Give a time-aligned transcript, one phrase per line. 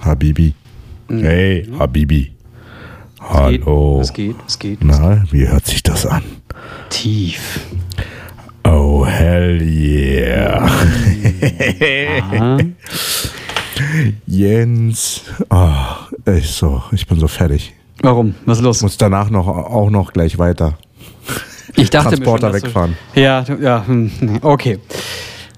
[0.00, 0.54] Habibi.
[1.08, 2.24] Hey, Habibi.
[2.24, 2.34] geht,
[3.20, 4.00] Hallo.
[4.00, 4.84] es geht, es geht.
[4.84, 6.22] Na, wie hört sich das an?
[6.90, 7.60] Tief.
[8.64, 10.68] Oh, hell yeah.
[12.40, 12.58] Ah,
[14.26, 15.22] Jens.
[15.50, 15.70] Oh,
[16.26, 17.72] ich, so, ich bin so fertig.
[18.02, 18.34] warum?
[18.44, 18.82] Was ist los?
[18.82, 20.76] Muss danach noch, auch noch gleich weiter.
[21.76, 22.96] Ich dachte Transporter mir schon, wegfahren.
[23.14, 24.10] Du, ja, ja, hm,
[24.42, 24.78] okay.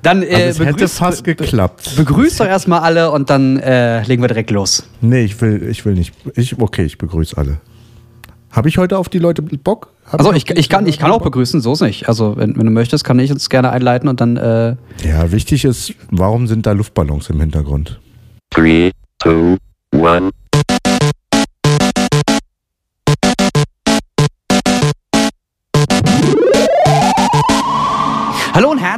[0.02, 1.96] Dann äh, also hätte fast geklappt.
[1.96, 4.84] Begrüß doch erstmal alle und dann äh, legen wir direkt los.
[5.00, 6.14] Nee, ich will, ich will nicht.
[6.36, 7.60] Ich, okay, ich begrüße alle.
[8.50, 9.92] Habe ich heute auf die Leute Bock?
[10.06, 11.26] Hab also ich, ich, kann, ich kann auch Bock?
[11.26, 12.08] begrüßen, so ist nicht.
[12.08, 14.36] Also wenn, wenn, du möchtest, kann ich uns gerne einleiten und dann...
[14.36, 14.74] Äh
[15.04, 18.00] ja, wichtig ist, warum sind da Luftballons im Hintergrund?
[18.50, 18.90] 3,
[19.22, 19.56] 2,
[19.92, 20.32] 1...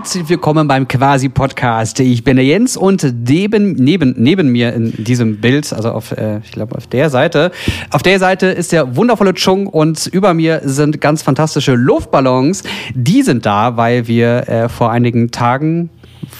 [0.02, 2.00] herzlich willkommen beim Quasi Podcast.
[2.00, 6.40] Ich bin der Jens und neben, neben, neben mir in diesem Bild, also auf, äh,
[6.42, 7.52] ich glaube auf der Seite,
[7.90, 12.64] auf der Seite ist der wundervolle Chung und über mir sind ganz fantastische Luftballons.
[12.96, 15.88] Die sind da, weil wir äh, vor einigen Tagen,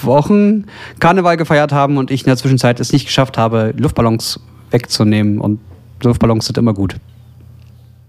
[0.03, 0.65] Wochen
[0.99, 4.41] Karneval gefeiert haben und ich in der Zwischenzeit es nicht geschafft habe, Luftballons
[4.73, 5.61] wegzunehmen und
[6.03, 6.97] Luftballons sind immer gut.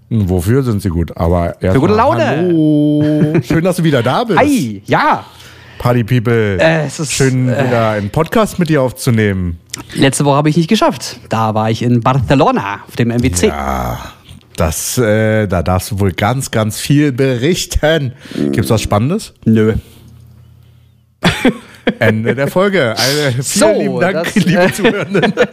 [0.09, 1.15] Wofür sind sie gut?
[1.15, 2.25] Aber erst Für gute Laune.
[2.25, 3.33] Hallo.
[3.43, 4.39] Schön, dass du wieder da bist.
[4.39, 5.23] Ei, ja!
[5.83, 6.57] Party People.
[6.61, 9.59] Äh, es ist, Schön, äh, wieder einen Podcast mit dir aufzunehmen.
[9.93, 11.19] Letzte Woche habe ich nicht geschafft.
[11.27, 13.47] Da war ich in Barcelona auf dem MWC.
[13.47, 13.99] Ja,
[14.55, 18.13] das, äh, da darfst du wohl ganz, ganz viel berichten.
[18.53, 19.33] Gibt's was Spannendes?
[19.43, 19.73] Nö.
[21.99, 22.95] Ende der Folge.
[22.97, 25.33] Eine, vielen So, lieben Dank, das, liebe äh, Zuhörenden.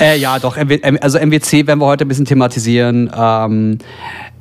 [0.00, 0.58] Äh, ja, doch.
[1.00, 3.10] Also MWC werden wir heute ein bisschen thematisieren.
[3.16, 3.78] Ähm,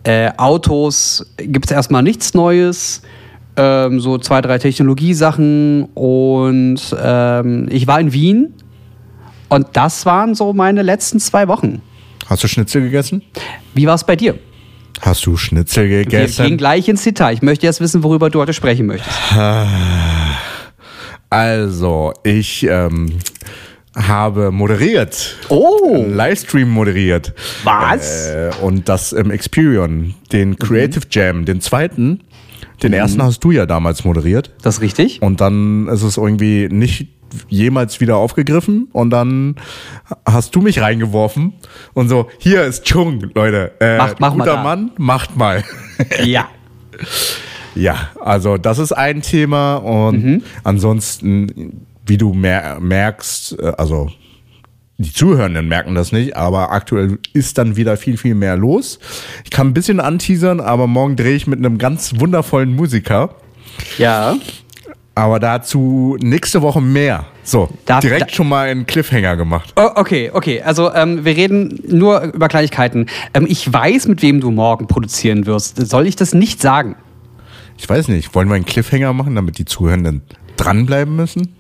[0.04, 3.02] äh, Autos gibt es erstmal nichts Neues.
[3.58, 5.86] Ähm, so zwei, drei Technologiesachen.
[5.94, 8.54] Und ähm, ich war in Wien.
[9.50, 11.82] Und das waren so meine letzten zwei Wochen.
[12.28, 13.22] Hast du Schnitzel gegessen?
[13.74, 14.40] Wie war es bei dir?
[15.02, 16.58] Hast du Schnitzel Wir gehen gegessen?
[16.58, 17.34] gleich ins Detail.
[17.34, 19.18] Ich möchte erst wissen, worüber du heute sprechen möchtest.
[21.34, 23.20] Also, ich ähm,
[23.96, 25.38] habe moderiert.
[25.48, 26.06] Oh!
[26.08, 27.34] Livestream moderiert.
[27.64, 28.28] Was?
[28.28, 32.20] Äh, und das im Experion, den Creative Jam, den zweiten.
[32.84, 34.52] Den ersten hast du ja damals moderiert.
[34.64, 35.22] Das ist richtig?
[35.22, 37.08] Und dann ist es irgendwie nicht
[37.48, 38.88] jemals wieder aufgegriffen.
[38.92, 39.56] Und dann
[40.26, 41.54] hast du mich reingeworfen
[41.94, 43.72] und so, hier ist Chung, Leute.
[43.80, 44.64] Äh, Macht- mach mal guter da.
[44.64, 45.64] Mann, macht mal.
[46.26, 46.48] Ja.
[47.76, 50.44] Ja, also das ist ein Thema und Mhm.
[50.64, 54.10] ansonsten, wie du mer merkst, äh, also
[54.98, 59.00] die Zuhörenden merken das nicht, aber aktuell ist dann wieder viel, viel mehr los.
[59.44, 63.34] Ich kann ein bisschen anteasern, aber morgen drehe ich mit einem ganz wundervollen Musiker.
[63.98, 64.36] Ja.
[65.16, 67.26] Aber dazu nächste Woche mehr.
[67.44, 69.74] So, Darf- direkt da- schon mal einen Cliffhanger gemacht.
[69.76, 70.62] Oh, okay, okay.
[70.62, 73.08] Also ähm, wir reden nur über Kleinigkeiten.
[73.34, 75.86] Ähm, ich weiß, mit wem du morgen produzieren wirst.
[75.88, 76.96] Soll ich das nicht sagen?
[77.78, 80.22] Ich weiß nicht, wollen wir einen Cliffhanger machen, damit die Zuhörenden
[80.58, 81.56] dranbleiben müssen?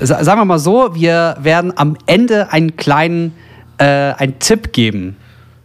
[0.00, 3.32] Sa sagen wir mal so, wir werden am Ende einen kleinen
[3.78, 5.16] äh, einen Tipp geben.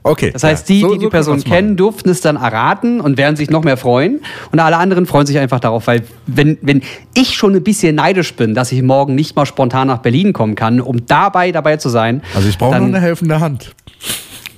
[0.04, 0.30] Okay.
[0.32, 3.02] Das heißt, ja, die, so- die so die können Person kennen, durften es dann erraten
[3.02, 4.22] und werden sich noch mehr freuen.
[4.52, 6.82] Und alle anderen freuen sich einfach darauf, weil wenn, wenn
[7.16, 10.54] ich schon ein bisschen neidisch bin, dass ich morgen nicht mal spontan nach Berlin kommen
[10.56, 12.22] kann, um dabei dabei zu sein.
[12.36, 13.74] Also ich brauche dann- eine helfende Hand.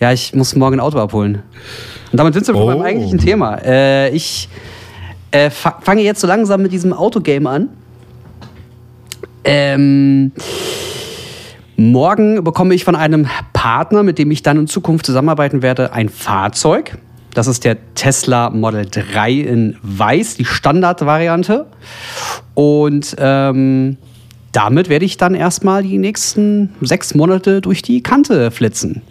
[0.01, 1.41] Ja, ich muss morgen ein Auto abholen.
[2.11, 2.67] Und damit sind wir schon Oh.
[2.67, 3.55] beim eigentlichen Thema.
[3.63, 4.49] Äh, ich
[5.31, 7.69] äh, fa fange jetzt so langsam mit diesem Autogame an.
[9.49, 10.33] Ähm,
[11.77, 16.09] morgen bekomme ich von einem Partner, mit dem ich dann in Zukunft zusammenarbeiten werde, ein
[16.09, 16.97] Fahrzeug.
[17.33, 21.67] Das ist der Tesla Model 3 in Weiß, die Standardvariante.
[22.55, 23.97] Und ähm,
[24.51, 29.01] damit werde ich dann erstmal die nächsten sechs Monate durch die Kante flitzen.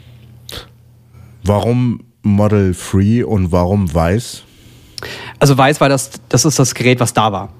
[1.44, 4.42] Warum Model Free und warum weiß?
[5.38, 7.52] Also weiß, weil das, das ist das Gerät, was da war.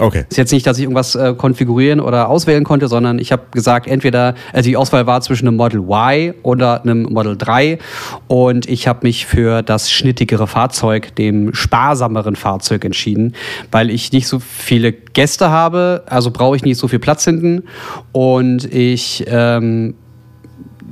[0.00, 0.24] Okay.
[0.28, 3.86] Ist jetzt nicht, dass ich irgendwas äh, konfigurieren oder auswählen konnte, sondern ich habe gesagt,
[3.86, 7.78] entweder, also die Auswahl war zwischen einem Model Y oder einem Model 3
[8.26, 13.34] und ich habe mich für das schnittigere Fahrzeug, dem sparsameren Fahrzeug entschieden,
[13.70, 17.64] weil ich nicht so viele Gäste habe, also brauche ich nicht so viel Platz hinten
[18.12, 19.94] und ich ähm,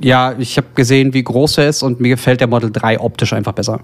[0.01, 3.33] ja, ich habe gesehen, wie groß er ist und mir gefällt der Model 3 optisch
[3.33, 3.79] einfach besser.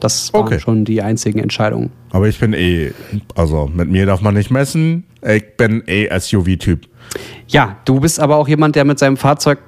[0.00, 0.58] Das waren Okay.
[0.60, 1.90] schon die einzigen Entscheidungen.
[2.10, 2.92] Aber ich bin eh,
[3.34, 5.04] also mit mir darf man nicht messen.
[5.26, 6.88] Ich bin eh SUV-Typ.
[7.48, 9.58] Ja, du bist aber auch jemand, der mit seinem Fahrzeug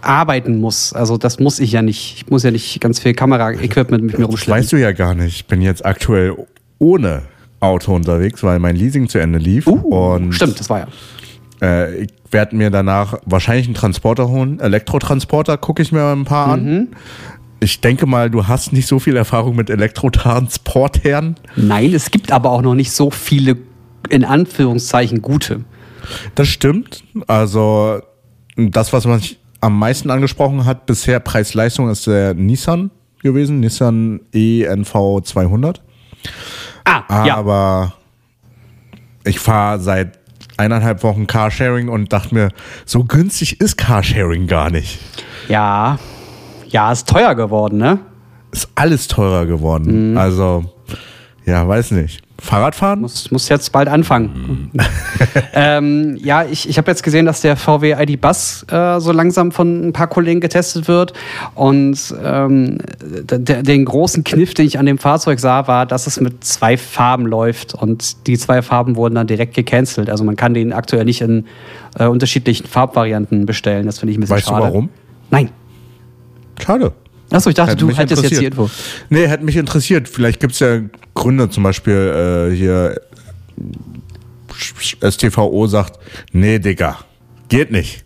[0.00, 0.92] arbeiten muss.
[0.92, 2.14] Also das muss ich ja nicht.
[2.16, 4.60] Ich muss ja nicht ganz viel Kamera-Equipment mit mir Das rumschleppen.
[4.62, 5.34] weißt du ja gar nicht.
[5.36, 6.34] Ich bin jetzt aktuell
[6.78, 7.22] ohne
[7.60, 9.66] Auto unterwegs, weil mein Leasing zu Ende lief.
[9.66, 10.86] Uh, stimmt, das war ja.
[11.60, 14.60] Äh, ich werde mir danach wahrscheinlich einen Transporter holen.
[14.60, 16.88] Elektrotransporter gucke ich mir ein paar an.
[17.60, 21.36] Ich denke mal, du hast nicht so viel Erfahrung mit Elektrotransportern.
[21.56, 23.56] Nein, es gibt aber auch noch nicht so viele,
[24.08, 25.64] in Anführungszeichen, gute.
[26.34, 27.02] Das stimmt.
[27.26, 28.00] Also
[28.56, 29.20] das, was man
[29.60, 32.90] am meisten angesprochen hat bisher, Preis-Leistung, ist der Nissan
[33.22, 33.60] gewesen.
[33.60, 35.82] Nissan ENV 200.
[36.84, 37.36] Ah, ja.
[37.36, 37.94] Aber
[39.24, 40.18] ich fahre seit
[40.56, 42.48] eineinhalb Wochen Carsharing und dachte mir,
[42.84, 44.98] so günstig ist Carsharing gar nicht.
[45.48, 45.98] Ja.
[46.68, 47.98] Ja, ist teuer geworden, ne?
[48.52, 50.12] Ist alles teurer geworden.
[50.12, 50.18] Mhm.
[50.18, 50.64] Also,
[51.44, 52.22] ja, weiß nicht.
[52.40, 53.00] Fahrradfahren?
[53.00, 54.70] Muss, muss jetzt bald anfangen.
[55.54, 59.50] ähm, ja, ich, ich habe jetzt gesehen, dass der VW ID Bus äh, so langsam
[59.50, 61.14] von ein paar Kollegen getestet wird.
[61.54, 62.78] Und ähm,
[63.08, 67.26] den großen Kniff, den ich an dem Fahrzeug sah, war, dass es mit zwei Farben
[67.26, 67.74] läuft.
[67.74, 70.08] Und die zwei Farben wurden dann direkt gecancelt.
[70.08, 71.46] Also man kann den aktuell nicht in
[71.98, 73.86] äh, unterschiedlichen Farbvarianten bestellen.
[73.86, 74.64] Das finde ich ein bisschen Weißt du schade.
[74.64, 74.90] warum?
[75.30, 75.50] Nein.
[76.64, 76.92] Schade.
[77.30, 78.52] Achso, ich dachte, Hätte du hättest jetzt die interessiert.
[78.54, 78.70] Info.
[79.10, 80.08] Nee, hätte mich interessiert.
[80.08, 80.80] Vielleicht gibt es ja
[81.14, 83.00] Gründe, zum Beispiel äh, hier
[85.02, 85.98] STVO sagt,
[86.32, 86.98] nee, Digga,
[87.48, 88.04] geht nicht.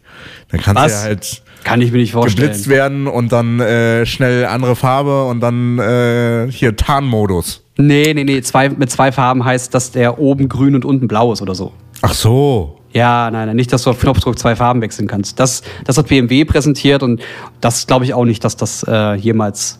[0.51, 0.93] Dann kannst Was?
[0.93, 2.49] du ja halt Kann ich mir nicht vorstellen.
[2.49, 7.63] geblitzt werden und dann äh, schnell andere Farbe und dann äh, hier Tarnmodus.
[7.79, 8.43] Nee, nee, nee.
[8.43, 11.73] Zwei, mit zwei Farben heißt, dass der oben grün und unten blau ist oder so.
[12.03, 12.79] Ach so.
[12.93, 15.41] Ja, nein, nein, nicht, dass du auf Knopfdruck zwei Farben wechseln kannst.
[15.41, 17.23] Das, das hat BMW präsentiert und
[17.61, 19.79] das glaube ich auch nicht, dass das äh, jemals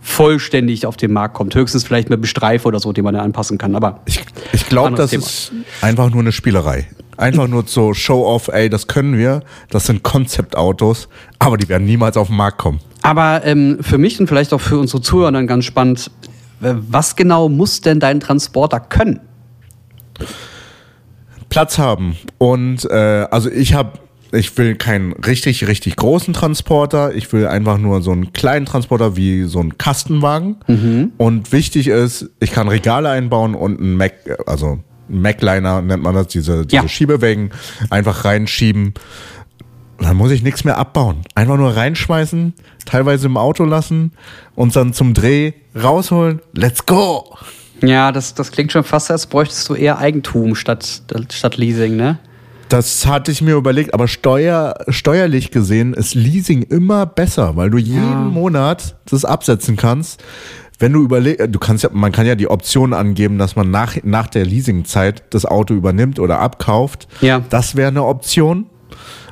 [0.00, 1.54] vollständig auf den Markt kommt.
[1.54, 3.76] Höchstens vielleicht mit einem Streifen oder so, den man dann anpassen kann.
[3.76, 5.52] Aber Ich, ich glaube, das ist
[5.82, 6.88] einfach nur eine Spielerei.
[7.18, 9.42] Einfach nur so Show-off, ey, das können wir.
[9.68, 11.08] Das sind Konzeptautos,
[11.38, 12.80] aber die werden niemals auf den Markt kommen.
[13.02, 16.10] Aber ähm, für mich und vielleicht auch für unsere Zuhörer dann ganz spannend,
[16.60, 19.20] was genau muss denn dein Transporter können?
[21.50, 22.16] Platz haben.
[22.38, 23.98] Und äh, also ich habe,
[24.32, 27.14] ich will keinen richtig, richtig großen Transporter.
[27.14, 31.12] Ich will einfach nur so einen kleinen Transporter wie so einen Kastenwagen.
[31.18, 34.12] Und wichtig ist, ich kann Regale einbauen und einen Mac,
[34.46, 36.88] also einen Macliner nennt man das, diese, diese Ja.
[36.88, 37.50] Schiebewägen
[37.90, 38.94] einfach reinschieben.
[39.98, 41.18] Dann muss ich nichts mehr abbauen.
[41.34, 42.54] Einfach nur reinschmeißen,
[42.86, 44.12] teilweise im Auto lassen
[44.54, 46.40] und dann zum Dreh rausholen.
[46.54, 47.36] Let's go!
[47.82, 52.18] Ja, das, das klingt schon fast, als bräuchtest du eher Eigentum statt, statt Leasing, ne?
[52.68, 57.78] Das hatte ich mir überlegt, aber steuer, steuerlich gesehen ist Leasing immer besser, weil du
[57.78, 60.22] jeden Monat das absetzen kannst.
[60.78, 63.96] Wenn du überlegst, du kannst ja, man kann ja die Option angeben, dass man nach,
[64.04, 67.08] nach der Leasingzeit das Auto übernimmt oder abkauft.
[67.20, 67.42] Ja.
[67.50, 68.66] Das wäre eine Option.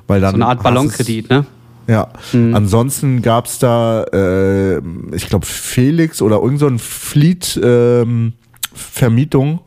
[0.09, 1.47] Weil dann So eine Art Ballonkredit, ne?
[1.89, 2.09] Ja.
[2.33, 4.79] Ansonsten gab's da, äh,
[5.13, 8.35] ich glaube, Felix oder irgend so ein Fleet ähm,
[8.75, 9.61] Vermietung.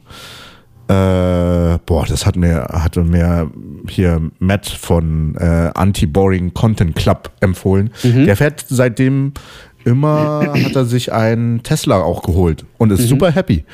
[0.88, 3.50] Äh, boah, das hat mir, hatte mir
[3.88, 7.91] hier Matt von äh, Anti-Boring Content Club empfohlen.
[8.03, 9.33] Der fährt seitdem
[9.83, 13.65] immer, hat er sich einen Tesla auch geholt und ist super happy,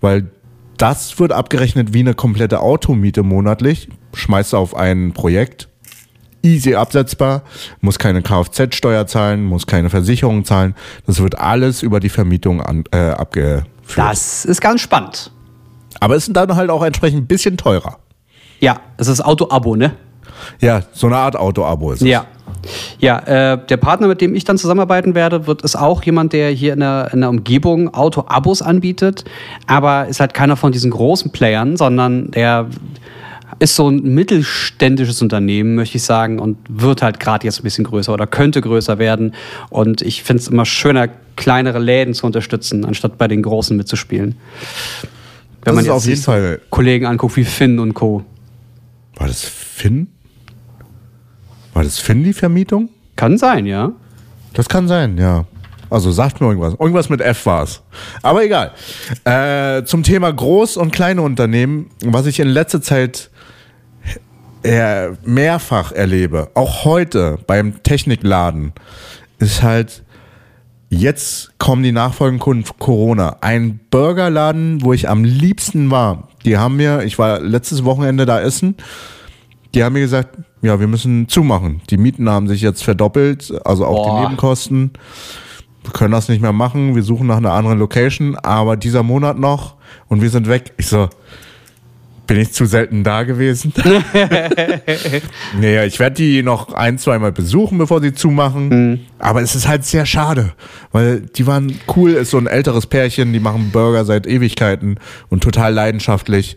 [0.00, 0.30] weil
[0.76, 3.88] das wird abgerechnet wie eine komplette Automiete monatlich.
[4.14, 5.68] Schmeißt auf ein Projekt,
[6.42, 7.42] easy absetzbar,
[7.80, 10.74] muss keine Kfz-Steuer zahlen, muss keine Versicherung zahlen.
[11.06, 13.66] Das wird alles über die Vermietung an, äh, abgeführt.
[13.96, 15.32] Das ist ganz spannend.
[16.00, 17.98] Aber es ist dann halt auch entsprechend ein bisschen teurer.
[18.60, 19.94] Ja, es ist Auto-Abo, ne?
[20.60, 22.08] Ja, so eine Art Auto-Abo ist es.
[22.08, 22.26] Ja.
[22.98, 26.50] Ja, äh, der Partner, mit dem ich dann zusammenarbeiten werde, wird ist auch jemand, der
[26.50, 29.24] hier in der, in der Umgebung Auto-Abos anbietet,
[29.66, 32.66] aber ist halt keiner von diesen großen Playern, sondern der
[33.58, 37.84] ist so ein mittelständisches Unternehmen, möchte ich sagen, und wird halt gerade jetzt ein bisschen
[37.84, 39.34] größer oder könnte größer werden.
[39.70, 44.36] Und ich finde es immer schöner, kleinere Läden zu unterstützen, anstatt bei den großen mitzuspielen.
[45.62, 48.24] Das ist auf sich jeden Fall- Kollegen anguckt wie Finn und Co.
[49.16, 50.08] War das Finn?
[51.74, 52.88] War das Finn die Vermietung?
[53.16, 53.92] Kann sein, ja.
[54.54, 55.44] Das kann sein, ja.
[55.90, 56.74] Also sagt mir irgendwas.
[56.78, 57.82] Irgendwas mit F war es.
[58.22, 58.72] Aber egal.
[59.24, 63.30] Äh, zum Thema Groß- und kleine Unternehmen, was ich in letzter Zeit
[64.62, 68.72] äh, mehrfach erlebe, auch heute beim Technikladen,
[69.38, 70.02] ist halt,
[70.90, 73.36] jetzt kommen die nachfolgenden Kunden von Corona.
[73.40, 76.28] Ein Burgerladen, wo ich am liebsten war.
[76.44, 78.76] Die haben mir, ich war letztes Wochenende da essen,
[79.74, 81.82] die haben mir gesagt, ja, wir müssen zumachen.
[81.90, 84.16] Die Mieten haben sich jetzt verdoppelt, also auch Boah.
[84.16, 84.92] die Nebenkosten.
[85.82, 89.38] Wir können das nicht mehr machen, wir suchen nach einer anderen Location, aber dieser Monat
[89.38, 89.76] noch
[90.08, 90.72] und wir sind weg.
[90.76, 91.08] Ich so,
[92.28, 93.72] bin ich zu selten da gewesen?
[95.60, 99.06] nee, ich werde die noch ein, zweimal besuchen, bevor sie zumachen.
[99.18, 100.52] Aber es ist halt sehr schade,
[100.92, 105.42] weil die waren cool, ist so ein älteres Pärchen, die machen Burger seit Ewigkeiten und
[105.42, 106.56] total leidenschaftlich.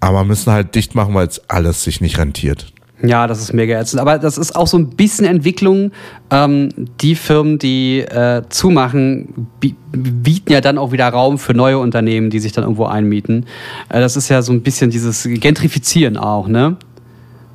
[0.00, 2.72] aber müssen halt dicht machen, weil es alles sich nicht rentiert.
[3.02, 4.00] Ja, das ist mega ätzend.
[4.00, 5.92] Aber das ist auch so ein bisschen Entwicklung.
[6.30, 6.68] Ähm,
[7.00, 12.30] die Firmen, die äh, zumachen, bi bieten ja dann auch wieder Raum für neue Unternehmen,
[12.30, 13.46] die sich dann irgendwo einmieten.
[13.88, 16.76] Äh, das ist ja so ein bisschen dieses Gentrifizieren auch, ne?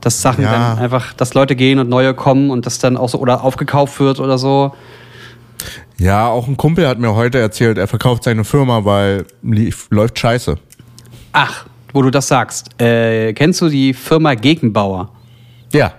[0.01, 0.51] Dass Sachen Ja.
[0.51, 3.99] dann einfach, dass Leute gehen und neue kommen und das dann auch so oder aufgekauft
[3.99, 4.73] wird oder so.
[5.97, 10.19] Ja, auch ein Kumpel hat mir heute erzählt, er verkauft seine Firma, weil lief, läuft
[10.19, 10.57] scheiße.
[11.31, 12.79] Ach, wo du das sagst.
[12.81, 15.09] Äh, kennst du die Firma Gegenbauer?
[15.75, 15.91] Ja.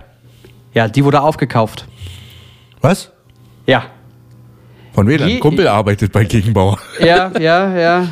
[0.73, 1.87] Ja, die wurde aufgekauft.
[2.81, 3.11] Was?
[3.65, 3.83] Ja.
[4.93, 5.21] Von wem?
[5.21, 6.79] Ein Kumpel arbeitet bei Gegenbauer.
[6.99, 8.07] Ja, ja, ja.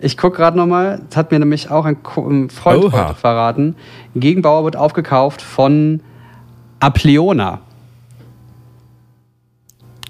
[0.00, 1.02] Ich gucke gerade nochmal.
[1.08, 3.76] Das hat mir nämlich auch ein, ein Freund verraten.
[4.14, 6.00] Gegenbauer wird aufgekauft von
[6.80, 7.60] Apleona.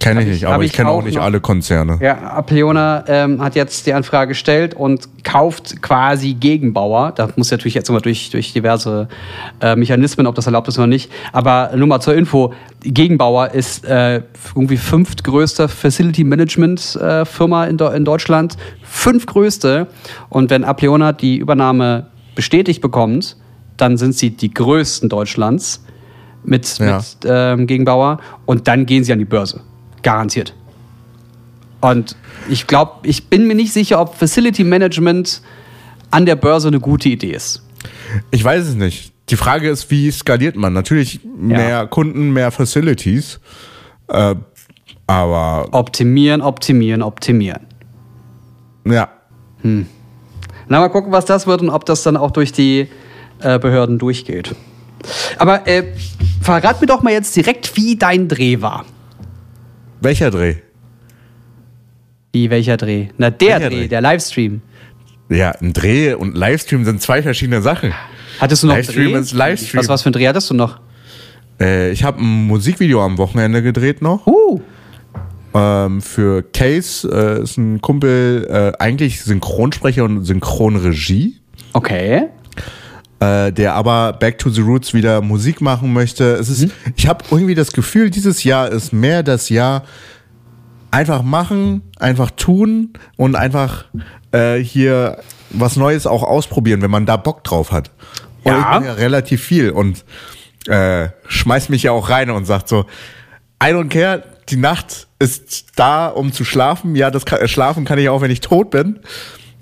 [0.00, 1.22] Kenne ich ich- nicht, aber ich ich kenne auch nicht noch.
[1.24, 1.98] alle Konzerne.
[2.00, 7.12] Ja, Apleona ähm, hat jetzt die Anfrage gestellt und kauft quasi Gegenbauer.
[7.12, 9.08] Das muss natürlich jetzt immer durch, durch diverse
[9.60, 11.12] äh, Mechanismen, ob das erlaubt ist oder nicht.
[11.32, 12.52] Aber nur mal zur Info:
[12.82, 14.22] Gegenbauer ist äh,
[14.54, 18.56] irgendwie fünftgrößte Facility Management äh, Firma in, in Deutschland.
[18.82, 19.86] Fünftgrößte.
[20.28, 23.36] Und wenn Apleona die Übernahme bestätigt bekommt,
[23.76, 25.84] dann sind sie die größten Deutschlands
[26.44, 26.96] mit, Ja.
[26.96, 28.18] mit ähm, Gegenbauer.
[28.46, 29.60] Und dann gehen sie an die Börse.
[30.02, 30.54] Garantiert.
[31.80, 32.16] Und
[32.48, 35.40] ich glaube, ich bin mir nicht sicher, ob Facility Management
[36.10, 37.62] an der Börse eine gute Idee ist.
[38.30, 39.12] Ich weiß es nicht.
[39.30, 40.72] Die Frage ist, wie skaliert man?
[40.72, 43.40] Natürlich mehr Kunden, mehr Facilities.
[44.08, 44.34] Äh,
[45.06, 47.66] aber Optimieren, optimieren, optimieren.
[48.84, 49.08] ja,
[49.62, 52.88] Na, mal gucken, was das wird und ob das dann auch durch die
[53.40, 54.54] äh, Behörden durchgeht.
[55.38, 55.94] Aber äh,
[56.40, 58.84] verrat mir doch mal jetzt direkt, wie dein Dreh war.
[60.00, 60.56] Welcher Dreh?
[62.32, 63.08] Wie welcher Dreh?
[63.18, 63.88] Na, der Dreh, Dreh?
[63.88, 64.62] der Livestream.
[65.28, 67.92] Ja, ein Dreh und Livestream sind zwei verschiedene Sachen.
[68.40, 69.18] Hattest du noch Livestream Dreh?
[69.20, 69.80] ist Livestream.
[69.80, 70.80] Was, was für ein Dreh hattest du noch?
[71.60, 74.26] Äh, ich habe ein Musikvideo am Wochenende gedreht noch.
[74.26, 74.60] Uh,
[75.52, 81.40] Ähm, für Case äh, ist ein Kumpel äh, eigentlich Synchronsprecher und Synchronregie.
[81.72, 82.28] okay.
[83.20, 86.34] Äh, der aber Back to the Roots wieder Musik machen möchte.
[86.34, 89.84] Es ist, ich habe irgendwie das Gefühl, dieses Jahr ist mehr das Jahr
[90.90, 93.84] einfach machen, einfach tun und einfach
[94.32, 95.18] äh, hier
[95.50, 97.90] was Neues auch ausprobieren, wenn man da Bock drauf hat.
[98.44, 98.58] Und Ja.
[98.58, 100.04] ich mache ja relativ viel und
[100.66, 102.86] äh, schmeißt mich ja auch rein und sagt so,
[103.62, 106.96] I don't care, die Nacht ist da, um zu schlafen.
[106.96, 109.00] Ja, das kann, äh, schlafen kann ich auch, wenn ich tot bin.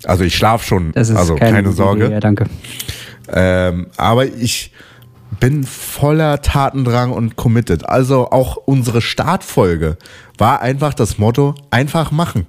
[0.05, 2.05] Also ich schlafe schon, also keine, keine Sorge.
[2.05, 2.45] Idee, ja, danke.
[3.33, 4.71] Ähm, aber ich
[5.39, 7.87] bin voller Tatendrang und committed.
[7.87, 9.97] Also auch unsere Startfolge
[10.37, 12.47] war einfach das Motto, einfach machen.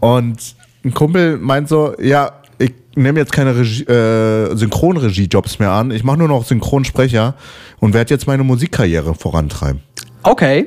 [0.00, 5.90] Und ein Kumpel meint so, ja, ich nehme jetzt keine Regie, äh, Synchronregie-Jobs mehr an.
[5.90, 7.34] Ich mache nur noch Synchronsprecher
[7.80, 9.82] und werde jetzt meine Musikkarriere vorantreiben.
[10.22, 10.66] Okay.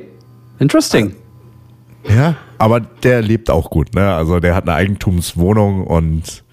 [0.58, 1.14] Interesting.
[2.08, 3.94] Ja, aber der lebt auch gut.
[3.94, 4.12] Ne?
[4.12, 6.44] Also der hat eine Eigentumswohnung und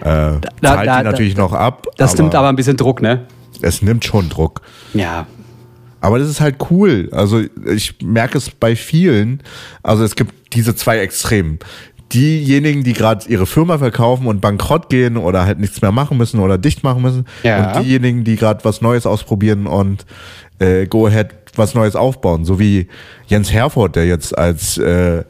[0.00, 1.86] äh, zahlt da- die da- natürlich noch ab.
[1.96, 3.26] Das nimmt aber ein bisschen Druck, ne?
[3.62, 4.62] es nimmt schon Druck.
[4.94, 5.26] Ja.
[6.00, 7.10] Aber das ist halt cool.
[7.12, 9.42] Also ich merke es bei vielen.
[9.82, 11.58] Also es gibt diese zwei Extremen.
[12.12, 16.40] Diejenigen, die gerade ihre Firma verkaufen und bankrott gehen oder halt nichts mehr machen müssen
[16.40, 17.26] oder dicht machen müssen.
[17.42, 17.76] Ja.
[17.76, 20.06] Und diejenigen, die gerade was Neues ausprobieren und
[20.58, 22.44] äh, go ahead was Neues aufbauen.
[22.46, 22.88] So wie
[23.26, 25.24] Jens Herford, der jetzt als äh,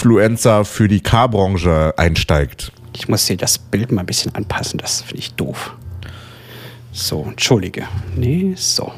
[0.00, 2.72] Tech-Fluencer für die Car-Branche einsteigt.
[2.96, 5.76] Ich muss hier das Bild mal ein bisschen anpassen, das finde ich doof.
[6.92, 7.84] So, entschuldige.
[8.16, 8.92] Nee, so.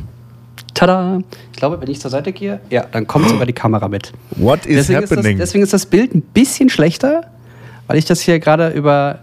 [0.74, 1.18] Tada!
[1.52, 4.12] Ich glaube, wenn ich zur Seite gehe, ja, dann kommt sogar die Kamera mit.
[4.36, 5.38] What is Deswegen ist, das, happening?
[5.38, 7.30] deswegen ist das Bild ein bisschen schlechter,
[7.88, 9.18] weil ich das hier gerade über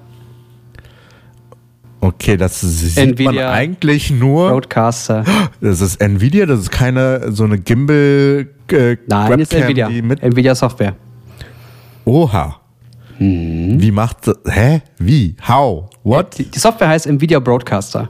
[2.02, 4.50] okay, das sieht man Nvidia eigentlich nur.
[4.50, 5.24] Broadcaster.
[5.62, 9.90] Das ist Nvidia, das ist keine so eine Gimbal äh, Nein, ist Webcam, Nvidia.
[9.90, 10.96] die mit Nvidia Software.
[12.10, 12.56] Oha.
[13.20, 13.80] Mhm.
[13.80, 14.36] Wie macht das?
[14.48, 14.82] Hä?
[14.98, 15.36] Wie?
[15.48, 15.86] How?
[16.04, 16.38] What?
[16.40, 18.10] Die, die Software heißt Nvidia Broadcaster.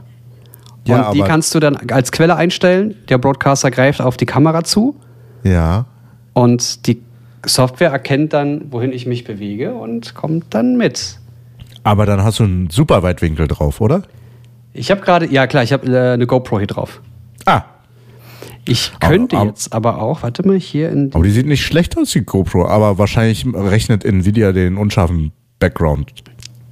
[0.88, 2.94] Ja, die aber- kannst du dann als Quelle einstellen.
[3.10, 4.96] Der Broadcaster greift auf die Kamera zu
[5.44, 5.84] Ja.
[6.32, 7.02] und die
[7.44, 11.18] Software erkennt dann, wohin ich mich bewege und kommt dann mit.
[11.84, 14.02] Aber dann hast du einen super Weitwinkel drauf, oder?
[14.72, 17.00] Ich habe gerade, ja klar, ich habe äh, eine GoPro hier drauf.
[17.46, 17.62] Ah,
[18.66, 21.12] Ich Aber- könnte aber- jetzt aber auch, warte mal, hier in.
[21.14, 22.66] aber die sieht nicht schlecht aus, die GoPro.
[22.66, 26.12] Aber wahrscheinlich rechnet Nvidia den unscharfen Background.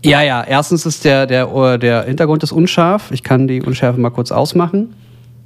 [0.04, 3.10] Ja, ja, erstens ist der, der, der Hintergrund ist unscharf.
[3.10, 4.94] Ich kann die Unschärfe mal kurz ausmachen.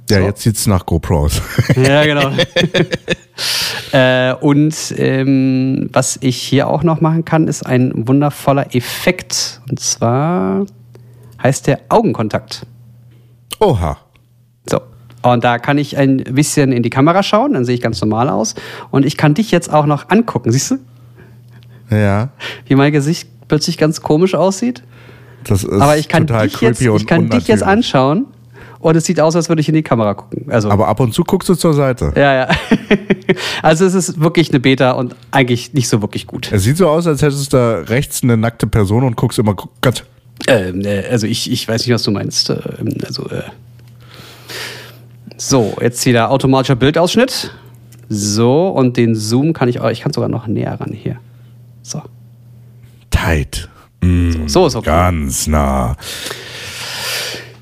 [0.09, 0.25] Ja, So.
[0.25, 1.41] jetzt sieht's nach GoPro aus.
[1.75, 2.29] Ja, genau.
[3.93, 9.61] äh, und ähm, was ich hier auch noch machen kann, ist ein wundervoller Effekt.
[9.69, 10.65] Und zwar
[11.41, 12.65] heißt der Augenkontakt.
[13.59, 13.97] Oha.
[15.23, 18.29] Und da kann ich ein bisschen in die Kamera schauen, dann sehe ich ganz normal
[18.29, 18.55] aus.
[18.91, 20.77] Und ich kann dich jetzt auch noch angucken, siehst du?
[21.89, 22.29] Ja.
[22.67, 24.83] Wie mein Gesicht plötzlich ganz komisch aussieht.
[25.45, 28.25] Das ist Aber ich kann, total dich jetzt, ich kann dich jetzt anschauen
[28.79, 30.45] und es sieht aus, als würde ich in die Kamera gucken.
[30.49, 32.11] Also, Aber ab und zu guckst du zur Seite.
[32.15, 32.49] ja, ja.
[33.61, 36.51] also es ist wirklich eine Beta und eigentlich nicht so wirklich gut.
[36.51, 39.55] Es sieht so aus, als hättest du da rechts eine nackte Person und guckst immer
[39.81, 40.05] Gott.
[40.47, 42.49] Ähm, äh, also ich, ich weiß nicht, was du meinst.
[42.49, 43.43] Ähm, also, äh.
[45.37, 47.51] So, jetzt wieder automatischer Bildausschnitt.
[48.09, 51.17] So, und den Zoom kann ich auch, ich kann sogar noch näher ran hier.
[51.81, 52.01] So.
[53.09, 53.67] Tight.
[54.01, 54.85] Mm, So ist okay.
[54.89, 55.95] Ganz nah.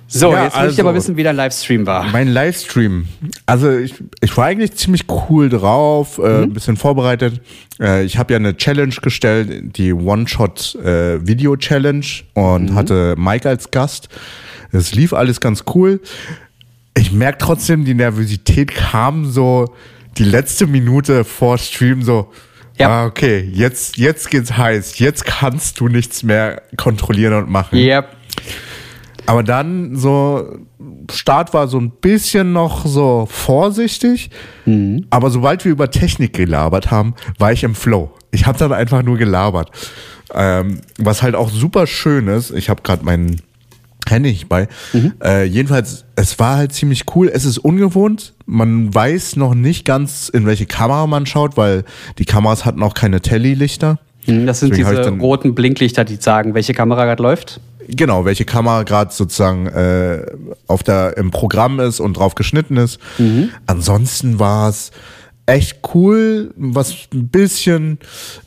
[0.08, 2.04] So, Ja, jetzt will ich aber also- wissen, wie dein Livestream war.
[2.12, 3.08] Mein Livestream.
[3.46, 7.40] Also ich, ich war eigentlich ziemlich cool drauf, äh, ein bisschen vorbereitet.
[7.80, 14.10] Äh, ich habe ja eine Challenge gestellt, die One-Shot-Video-Challenge und hatte Mike als Gast.
[14.74, 16.02] Es lief alles ganz cool.
[16.94, 19.74] Ich merke trotzdem, die Nervosität kam so
[20.18, 22.32] die letzte Minute vor Stream so.
[22.78, 22.90] Ja.
[22.90, 25.00] Ah, okay, jetzt, jetzt geht's heiß.
[25.00, 27.78] Jetzt kannst du nichts mehr kontrollieren und machen.
[27.78, 28.16] Yep.
[29.26, 30.58] Aber dann so,
[31.12, 34.30] Start war so ein bisschen noch so vorsichtig.
[35.10, 38.12] Aber sobald wir über Technik gelabert haben, war ich im Flow.
[38.32, 39.70] Ich habe dann einfach nur gelabert.
[40.34, 43.42] Ähm, was halt auch super schön ist, ich habe gerade meinen
[44.20, 44.68] Nicht bei.
[45.24, 47.32] Äh, jedenfalls, es war halt ziemlich cool.
[47.34, 48.34] Es ist ungewohnt.
[48.46, 51.86] Man weiß noch nicht ganz, in welche Kamera man schaut, weil
[52.18, 54.00] die Kameras hatten auch keine Telly-Lichter.
[54.26, 57.62] Hm, Das sind Deswegen diese roten Blinklichter, die sagen, welche Kamera gerade läuft.
[57.88, 60.26] Genau, welche Kamera gerade sozusagen äh,
[60.68, 63.00] auf der im Programm ist und drauf geschnitten ist.
[63.66, 64.92] Ansonsten war es
[65.46, 67.98] echt cool, was ein bisschen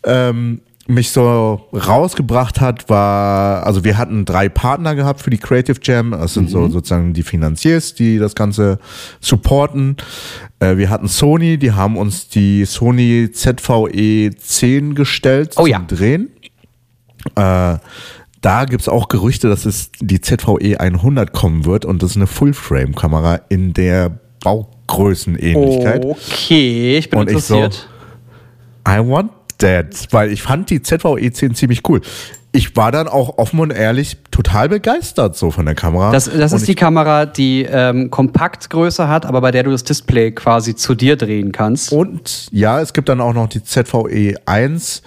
[0.05, 5.79] ähm, mich so rausgebracht hat, war, also wir hatten drei Partner gehabt für die Creative
[5.83, 6.11] Jam.
[6.11, 8.79] Das sind so sozusagen die Finanziers, die das Ganze
[9.21, 9.97] supporten.
[10.61, 15.79] Äh, wir hatten Sony, die haben uns die Sony ZVE 10 gestellt Oh zum ja.
[15.81, 16.31] Drehen.
[17.35, 17.79] Äh,
[18.43, 22.27] da gibt's auch Gerüchte, dass es die ZVE 100 kommen wird und das ist eine
[22.27, 26.05] Full-Frame-Kamera in der Baugrößenähnlichkeit.
[26.05, 27.89] Okay, ich bin Und ich so- interessiert.
[28.87, 32.01] I want that, weil ich fand die ZVE 10 ziemlich cool.
[32.53, 36.13] Ich war dann auch offen und ehrlich total begeistert so von der Kamera.
[36.13, 40.31] Das, das ist die Kamera, die ähm, Kompaktgröße hat, aber bei der du das Display
[40.31, 41.91] quasi zu dir drehen kannst.
[41.91, 45.03] Und ja, es gibt dann auch noch die ZVE 1,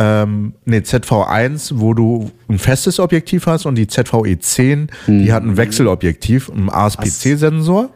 [0.00, 5.42] ähm, nee, ZV1, wo du ein festes Objektiv hast und die ZVE 10, die hat
[5.42, 7.90] ein Wechselobjektiv, ein ASPC-Sensor,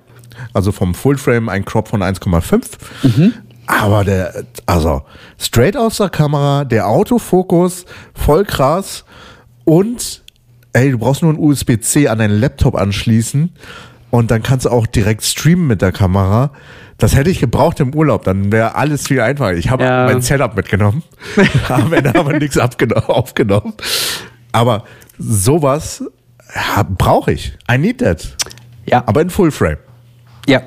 [0.53, 2.63] also vom Fullframe ein Crop von 1,5.
[3.67, 5.03] Aber der, also
[5.39, 9.05] straight aus der Kamera, der Autofokus, voll krass
[9.65, 10.23] und
[10.73, 13.51] ey, du brauchst nur ein USB-C an deinen Laptop anschließen
[14.11, 16.51] und dann kannst du auch direkt streamen mit der Kamera.
[16.99, 19.55] Das hätte ich gebraucht im Urlaub, dann wäre alles viel einfacher.
[19.55, 20.05] Ich habe Ja.
[20.05, 21.03] mein Setup mitgenommen,
[21.69, 23.73] am Ende aber nichts aufgenommen.
[24.53, 24.85] Aber
[25.19, 26.05] sowas
[26.99, 27.57] brauche ich.
[27.71, 28.37] I need that.
[28.87, 29.79] Ja, Aber in Full Frame.
[30.47, 30.61] ja.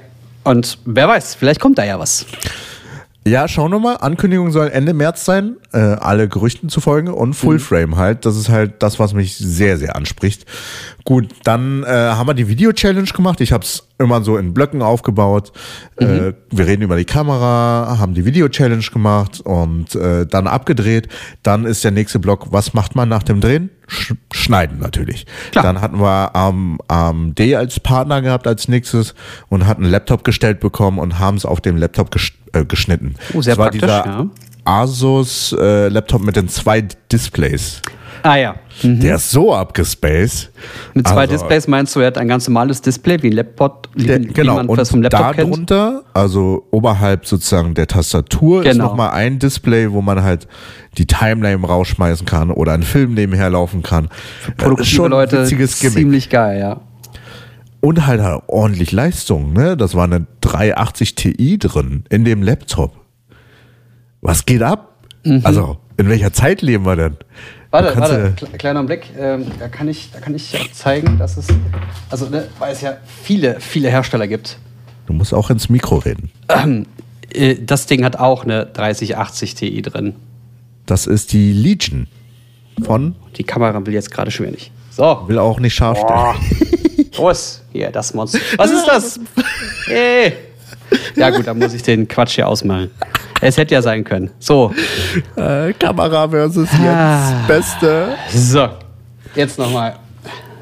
[0.43, 2.25] Und wer weiß, vielleicht kommt da ja was.
[3.27, 3.95] Ja, schauen wir mal.
[3.95, 8.25] Ankündigung soll Ende März sein, äh, alle Gerüchten zufolge und Fullframe halt.
[8.25, 10.45] Das ist halt das, was mich sehr, sehr anspricht.
[11.03, 13.41] Gut, dann äh, haben wir die Video-Challenge gemacht.
[13.41, 15.51] Ich habe es immer so in Blöcken aufgebaut.
[15.97, 21.09] Äh, wir reden über die Kamera, haben die Video-Challenge gemacht und äh, dann abgedreht.
[21.43, 23.71] Dann ist der nächste Block, was macht man nach dem Drehen?
[23.88, 25.26] Sch schneiden natürlich.
[25.52, 25.63] Klar.
[25.63, 29.15] Dann hatten wir am AMD als Partner gehabt als nächstes
[29.50, 33.15] und hatten einen Laptop gestellt bekommen und haben es auf dem Laptop ges äh, geschnitten.
[33.34, 34.30] Oh, sehr Das war praktisch, dieser ja.
[34.65, 37.82] Asus äh, Laptop mit den zwei Displays.
[38.23, 38.56] Ah ja.
[38.84, 40.51] Der ist so abgespaced.
[40.93, 43.89] Mit zwei Also, Displays meinst du, er hat ein ganz normales Display, wie ein Laptop,
[43.95, 45.49] wie, Der, wie genau, man und das vom Laptop kennt.
[45.51, 48.86] darunter, also oberhalb sozusagen der Tastatur, ist Genau.
[48.86, 50.47] nochmal ein Display, wo man halt
[50.97, 54.06] die Timeline rausschmeißen kann oder einen Film nebenher laufen kann.
[54.47, 56.82] Äh, Produktive schon ein Leute, ziemlich geil, ja.
[57.80, 59.77] Und halt, halt ordentlich Leistung, ne?
[59.77, 62.95] Das war eine 380 Ti drin in dem Laptop.
[64.21, 64.95] Was geht ab?
[65.43, 67.17] Also, in welcher Zeit leben wir denn?
[67.83, 69.11] Warte, warte, kleiner Blick.
[69.17, 71.47] Ähm, da kann ich, da kann ich ja zeigen, dass es,
[72.09, 74.57] also ne, weil es ja viele, viele Hersteller gibt.
[75.05, 76.31] Du musst auch ins Mikro reden.
[77.33, 80.15] Äh, das Ding hat auch eine 3080 Ti drin.
[80.85, 82.07] Das ist die Legion
[82.83, 84.71] von, Die Kamera will jetzt gerade schwer nicht.
[84.89, 87.09] So, will auch nicht scharf stellen.
[87.17, 87.61] los.
[87.71, 88.39] Hier, das Monster.
[88.57, 89.19] Was ist das?
[89.87, 90.33] Hey.
[91.15, 92.91] Ja gut, dann muss ich den Quatsch hier ausmalen.
[93.41, 94.32] Es hätte ja sein können.
[94.39, 94.73] So,
[95.36, 97.30] Äh, Kamera versus Ah.
[97.47, 98.08] Jens, beste.
[98.34, 98.67] so.
[99.36, 99.95] Jetzt nochmal.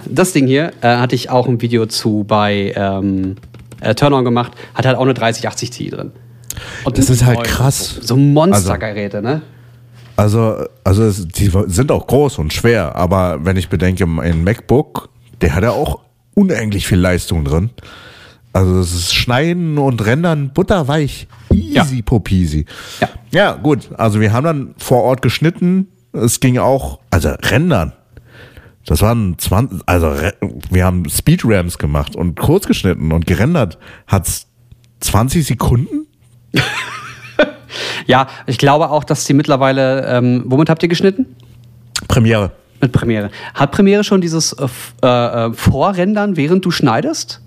[0.05, 3.35] das Ding hier äh, hatte ich auch ein Video zu bei ähm,
[3.81, 6.11] äh, Turn-On gemacht, hat halt auch eine 3080 Ti drin.
[6.83, 7.99] Und Das ist halt krass.
[8.01, 9.41] So Monstergeräte, ne?
[10.17, 15.09] Also, also es, die sind auch groß und schwer, aber wenn ich bedenke, ein MacBook,
[15.41, 15.99] der hat ja auch
[16.35, 17.69] unendlich viel Leistung drin.
[18.55, 21.27] Also es ist Schneiden und Rendern butterweich.
[21.51, 22.65] Easy popisi.
[23.01, 23.09] Ja.
[23.31, 23.89] Ja, gut.
[23.97, 25.89] Also wir haben dann vor Ort geschnitten.
[26.13, 27.91] Es ging auch, also Rendern.
[28.85, 30.15] Das waren 20, also
[30.69, 33.77] wir haben Speedrams gemacht und kurz geschnitten und gerendert.
[34.07, 34.47] Hat's
[35.01, 36.07] 20 Sekunden?
[38.07, 41.35] Ja, ich glaube auch, dass die mittlerweile, ähm, womit habt ihr geschnitten?
[42.07, 42.51] Premiere.
[42.79, 43.31] Mit Premiere.
[43.53, 47.41] Hat Premiere schon dieses äh, äh, Vorrendern, während du schneidest?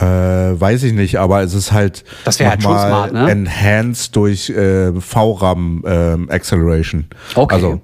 [0.00, 3.30] Äh, weiß ich nicht, aber es ist halt Das halt schon smart, ne?
[3.30, 7.06] enhanced durch äh, VRAM ähm, Acceleration.
[7.34, 7.54] Okay.
[7.54, 7.80] Also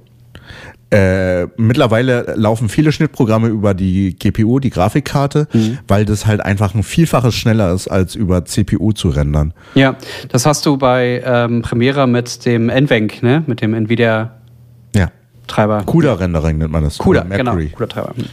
[0.92, 5.78] äh, mittlerweile laufen viele Schnittprogramme über die GPU, die Grafikkarte, Mhm.
[5.86, 9.54] weil das halt einfach ein Vielfaches schneller ist, als über CPU zu rendern.
[9.76, 9.94] Ja,
[10.30, 13.44] das hast du bei ähm, Premiere mit dem NVENC, ne?
[13.46, 15.76] Mit dem Nvidia-Treiber.
[15.78, 15.82] Ja.
[15.84, 16.98] CUDA Rendering nennt man das.
[16.98, 17.54] CUDA, genau.
[17.54, 17.68] Mercury.
[17.68, 18.14] CUDA-Treiber.
[18.16, 18.24] Hm.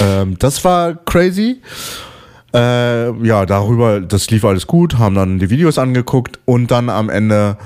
[0.00, 1.60] Ähm, das war crazy.
[2.54, 7.08] Äh, ja, darüber, das lief alles gut, haben dann die Videos angeguckt und dann am
[7.08, 7.56] Ende,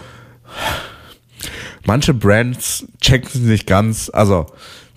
[1.85, 4.11] manche Brands checken es nicht ganz.
[4.13, 4.47] Also,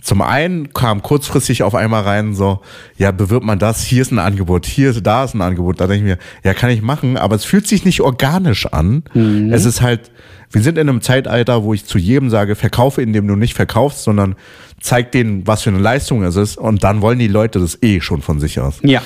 [0.02, 2.62] zum einen kam kurzfristig auf einmal rein so,
[2.97, 5.82] ja, bewirbt man das, hier ist ein Angebot, hier ist, da ist ein Angebot.
[5.82, 9.04] Da denke ich mir, ja, kann ich machen, aber es fühlt sich nicht organisch an.
[9.52, 10.12] Es ist halt,
[10.52, 14.04] wir sind in einem Zeitalter, wo ich zu jedem sage, verkaufe, indem du nicht verkaufst,
[14.04, 14.36] sondern
[14.80, 17.99] zeig denen, was für eine Leistung es ist und dann wollen die Leute das eh
[17.99, 18.80] schon von sich aus.
[18.84, 19.02] Ja.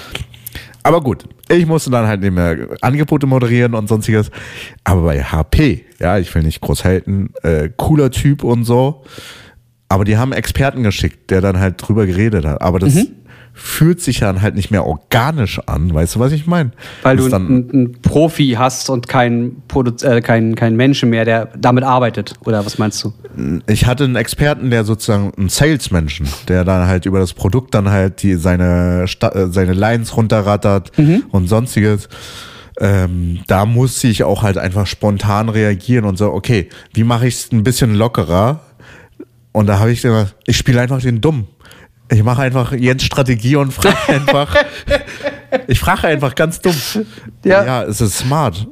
[0.84, 4.30] Aber gut, ich musste dann halt nicht mehr Angebote moderieren und sonstiges.
[4.84, 9.04] Aber bei HP, ja, ich will nicht groß halten, äh, cooler Typ und so.
[9.88, 12.62] Aber die haben Experten geschickt, der dann halt drüber geredet hat.
[12.62, 12.96] Aber das
[13.54, 15.94] fühlt sich dann halt nicht mehr organisch an.
[15.94, 16.72] Weißt du, was ich meine?
[17.04, 19.62] Weil Das du dann, einen, einen Profi hast und keinen
[20.02, 22.34] äh, kein, kein Menschen mehr, der damit arbeitet.
[22.46, 23.14] Oder was meinst du?
[23.68, 27.90] ich hatte einen Experten, der sozusagen einen Salesmenschen, der dann halt über das Produkt dann
[27.90, 30.92] halt die seine äh, seine Lines runterrattert
[31.32, 32.10] und sonstiges.
[32.80, 37.36] Ähm, da musste ich auch halt einfach spontan reagieren und so, okay, wie mache ich
[37.36, 38.62] es ein bisschen lockerer?
[39.52, 41.48] Und da habe ich gesagt, ich spiele einfach den Dumm.
[42.10, 44.56] Ich mache einfach Jens Strategie und frage einfach,
[45.68, 46.76] ich frage einfach ganz dumm.
[47.44, 47.66] Ja.
[47.66, 48.68] ja, es ist smart.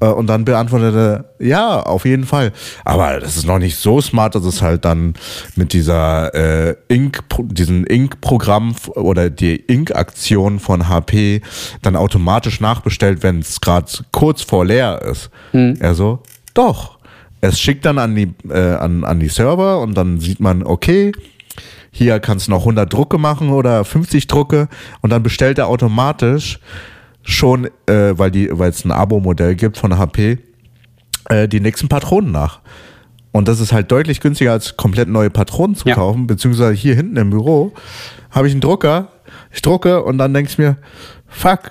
[0.00, 2.52] Äh, Und dann beantwortete, ja, auf jeden Fall.
[2.84, 5.14] Aber das ist noch nicht so smart, dass es halt dann
[5.56, 11.42] mit dieser äh, Ink, diesen Ink-Programm oder die Ink-Aktion von HP
[11.82, 15.30] dann automatisch nachbestellt, wenn es gerade kurz vor leer ist.
[15.52, 16.22] Er so,
[16.54, 16.98] doch.
[17.42, 21.12] Es schickt dann an die, äh, an, an die Server und dann sieht man, okay,
[21.90, 24.68] hier kannst du noch 100 Drucke machen oder 50 Drucke
[25.00, 26.60] und dann bestellt er automatisch
[27.22, 30.38] schon, äh, weil die, weil es ein Abo-Modell gibt von HP,
[31.28, 32.60] äh, die nächsten Patronen nach.
[33.32, 35.94] Und das ist halt deutlich günstiger als komplett neue Patronen zu Ja.
[35.94, 37.72] kaufen, beziehungsweise hier hinten im Büro
[38.30, 39.08] habe ich einen Drucker,
[39.52, 40.76] ich drucke und dann denke ich mir,
[41.28, 41.70] fuck,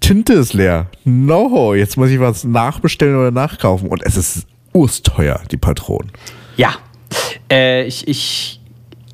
[0.00, 0.86] Tinte ist leer.
[1.04, 3.88] No, jetzt muss ich was nachbestellen oder nachkaufen.
[3.88, 6.10] Und es ist ursteuer, die Patronen.
[6.56, 6.70] Ja.
[7.50, 8.57] Äh, ich ich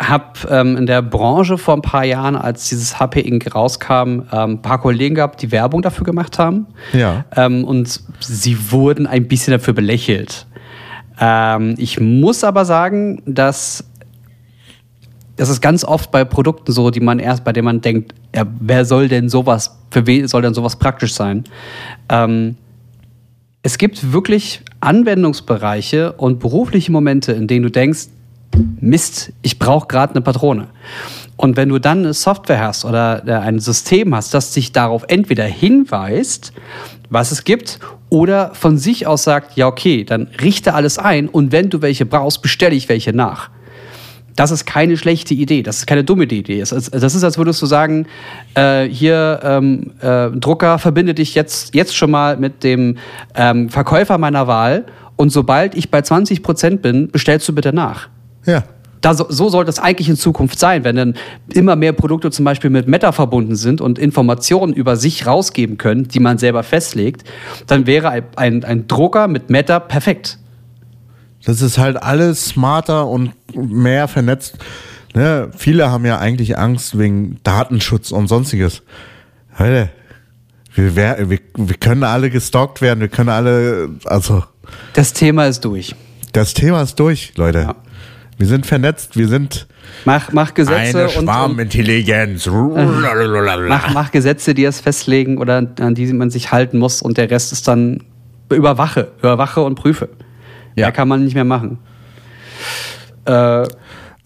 [0.02, 4.24] habe ähm, in der Branche vor ein paar Jahren, als dieses HP Ink rauskam, ähm,
[4.33, 6.66] ein paar Kollegen gehabt, die Werbung dafür gemacht haben.
[6.92, 7.24] Ja.
[7.37, 10.46] Ähm, und sie wurden ein bisschen dafür belächelt.
[11.20, 13.85] Ähm, ich muss aber sagen, dass
[15.37, 18.44] das ist ganz oft bei Produkten so, die man erst, bei denen man denkt, ja,
[18.61, 21.44] wer soll denn sowas, für wen soll denn sowas praktisch sein?
[22.09, 22.57] Ähm,
[23.62, 28.09] es gibt wirklich Anwendungsbereiche und berufliche Momente, in denen du denkst,
[28.80, 30.68] Mist, ich brauche gerade eine Patrone.
[31.36, 35.04] Und wenn du dann eine Software hast oder äh, ein System hast, das dich darauf
[35.08, 36.52] entweder hinweist,
[37.10, 41.50] was es gibt, oder von sich aus sagt, ja okay, dann richte alles ein und
[41.50, 43.50] wenn du welche brauchst, bestelle ich welche nach.
[44.36, 46.58] Das ist keine schlechte Idee, das ist keine dumme Idee.
[46.58, 48.06] Das ist, als würdest du sagen,
[48.54, 52.98] äh, hier ähm, äh, Drucker, verbinde dich jetzt, jetzt schon mal mit dem
[53.34, 54.86] ähm, Verkäufer meiner Wahl
[55.16, 58.08] und sobald ich bei 20% bin, bestellst du bitte nach.
[58.46, 58.64] Ja.
[59.00, 61.14] Da, so, so soll das eigentlich in Zukunft sein, wenn dann
[61.52, 66.09] immer mehr Produkte zum Beispiel mit Meta verbunden sind und Informationen über sich rausgeben können,
[66.09, 67.24] die man selber festlegt,
[67.66, 70.38] dann wäre ein, ein, ein Drucker mit Meta perfekt.
[71.44, 74.57] Das ist halt alles smarter und mehr vernetzt.
[75.14, 75.50] Ne?
[75.54, 78.83] Viele haben ja eigentlich Angst wegen Datenschutz und sonstiges.
[79.59, 79.90] Leute,
[80.74, 84.42] wir, wir, wir können alle gestalkt werden, wir können alle, also
[84.94, 85.94] Das Thema ist durch.
[86.33, 87.74] das Thema ist durch, Leute.
[88.37, 89.66] Wir sind vernetzt, wir sind
[90.05, 92.47] Mach, mach Gesetze eine und, und Schwarmintelligenz.
[92.47, 97.31] mach, mach Gesetze, die es festlegen oder an die man sich halten muss und der
[97.31, 98.03] Rest ist dann
[98.51, 100.09] überwache, überwache und prüfe.
[100.75, 100.87] Ja.
[100.87, 101.79] Mehr kann man nicht mehr machen.
[103.25, 103.66] Äh,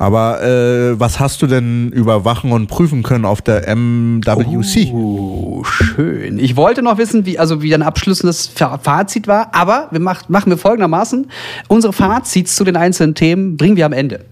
[0.01, 4.93] Aber äh, was hast du denn überwachen und prüfen können auf der MWC?
[4.95, 6.39] Oh, schön.
[6.39, 10.29] Ich wollte noch wissen, wie, also wie dein abschließendes Fa- Fazit war, aber wir mach,
[10.29, 11.29] machen wir folgendermaßen.
[11.67, 14.25] Unsere Fazits zu den einzelnen Themen bringen wir am Ende.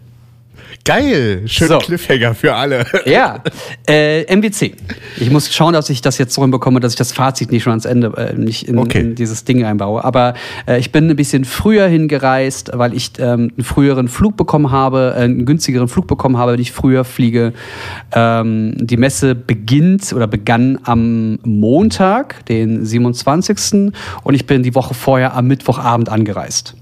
[0.87, 1.79] Geil, schön So.
[1.79, 2.85] Cliffhanger für alle.
[3.07, 3.43] Ja,
[3.89, 4.73] äh, MWC.
[5.19, 7.73] Ich muss schauen, dass ich das jetzt so hinbekomme, dass ich das Fazit nicht schon
[7.73, 9.01] ans Ende, äh, nicht in, Okay.
[9.01, 10.05] in dieses Ding einbaue.
[10.05, 10.35] Aber
[10.69, 15.15] äh, ich bin ein bisschen früher hingereist, weil ich ähm, einen früheren Flug bekommen habe,
[15.17, 17.53] äh, einen günstigeren Flug bekommen habe, wenn ich früher fliege.
[18.13, 23.93] Ähm, die Messe beginnt oder begann am Montag, den 27.
[24.23, 26.75] Und ich bin die Woche vorher am Mittwochabend angereist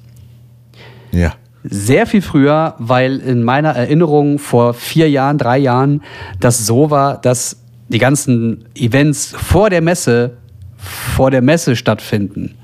[1.10, 1.32] Ja.
[1.64, 6.02] Sehr viel früher, weil in meiner Erinnerung vor vier Jahren, drei Jahren
[6.38, 7.56] das so war, dass
[7.88, 10.36] die ganzen Events vor der Messe,
[10.76, 12.56] vor der Messe stattfinden.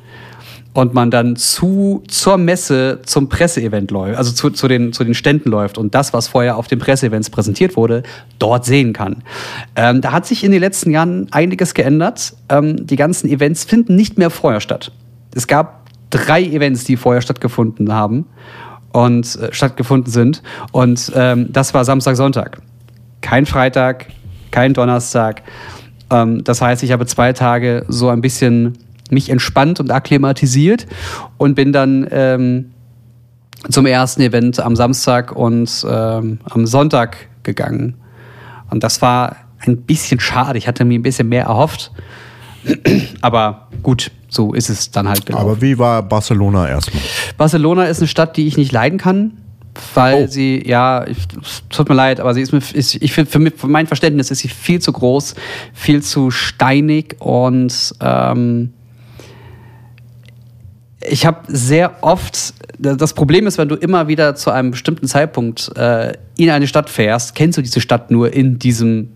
[0.73, 5.15] Und man dann zu, zur Messe zum Presseevent läuft, also zu, zu, den, zu den
[5.15, 8.05] Ständen läuft und das, was vorher auf den Presseevents präsentiert wurde,
[8.39, 9.25] dort sehen kann.
[9.75, 12.35] Ähm, da hat sich in den letzten Jahren einiges geändert.
[12.49, 14.93] Ähm, die ganzen Events finden nicht mehr vorher statt.
[15.35, 18.27] Es gab drei Events, die vorher stattgefunden haben
[18.93, 20.43] und äh, stattgefunden sind.
[20.73, 22.61] Und ähm, das war Samstag, Sonntag.
[23.21, 24.07] Kein Freitag,
[24.51, 25.43] kein Donnerstag.
[26.11, 28.79] Ähm, das heißt, ich habe zwei Tage so ein bisschen
[29.11, 30.87] mich entspannt und akklimatisiert
[31.37, 32.71] und bin dann ähm,
[33.69, 37.95] zum ersten Event am Samstag und ähm, am Sonntag gegangen.
[38.71, 40.59] Und das war ein bisschen schade.
[40.59, 41.93] Ich hatte mir ein bisschen mehr erhofft.
[43.21, 45.45] Aber gut, so ist es dann halt gelaufen.
[45.45, 47.03] Aber wie war Barcelona erstmal?
[47.37, 49.33] Barcelona ist eine Stadt, die ich nicht leiden kann,
[49.95, 50.27] weil Oh.
[50.31, 53.39] sie, ja, ich, es tut mir leid, aber sie ist mir, ist, ich finde, für,
[53.41, 55.35] mich- für mein Verständnis ist sie viel zu groß,
[55.75, 58.73] viel zu steinig und ähm,
[61.09, 65.75] ich habe sehr oft, das Problem ist, wenn du immer wieder zu einem bestimmten Zeitpunkt
[65.77, 69.09] äh, in eine Stadt fährst, kennst du diese Stadt nur in diesem,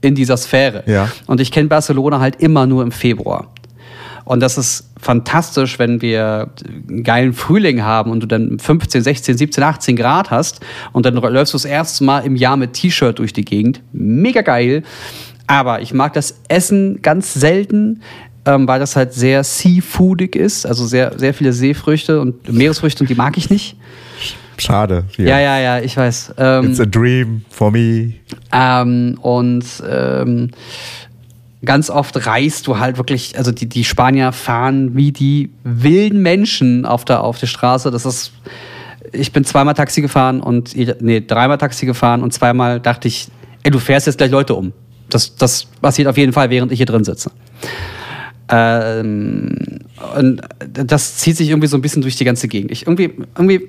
[0.00, 0.84] in dieser Sphäre.
[0.86, 1.08] Ja.
[1.26, 3.48] Und ich kenne Barcelona halt immer nur im Februar.
[4.28, 6.50] Und das ist fantastisch, wenn wir
[6.86, 10.60] einen geilen Frühling haben und du dann 15, 16, 17, 18 Grad hast
[10.92, 13.80] und dann läufst du das erste Mal im Jahr mit T-Shirt durch die Gegend.
[13.90, 14.82] Mega geil.
[15.46, 18.02] Aber ich mag das Essen ganz selten,
[18.44, 23.08] ähm, weil das halt sehr seafoodig ist, also sehr, sehr viele Seefrüchte und Meeresfrüchte und
[23.08, 23.78] die mag ich nicht.
[24.58, 25.04] Schade.
[25.16, 26.34] Ja, ja, ja, ich weiß.
[26.36, 28.12] Ähm, It's a dream for me.
[28.52, 30.50] ähm, und ähm,
[31.64, 36.86] ganz oft reist du halt wirklich, also die, die Spanier fahren wie die wilden Menschen
[36.86, 37.90] auf der, auf der Straße.
[37.90, 38.32] Das ist,
[39.12, 43.28] ich bin zweimal Taxi gefahren und, nee, dreimal Taxi gefahren und zweimal dachte ich,
[43.64, 44.72] ey, du fährst jetzt gleich Leute um.
[45.08, 47.30] Das, das passiert auf jeden Fall, während ich hier drin sitze.
[48.50, 49.80] Ähm,
[50.16, 52.70] und das zieht sich irgendwie so ein bisschen durch die ganze Gegend.
[52.70, 53.68] Ich irgendwie, irgendwie,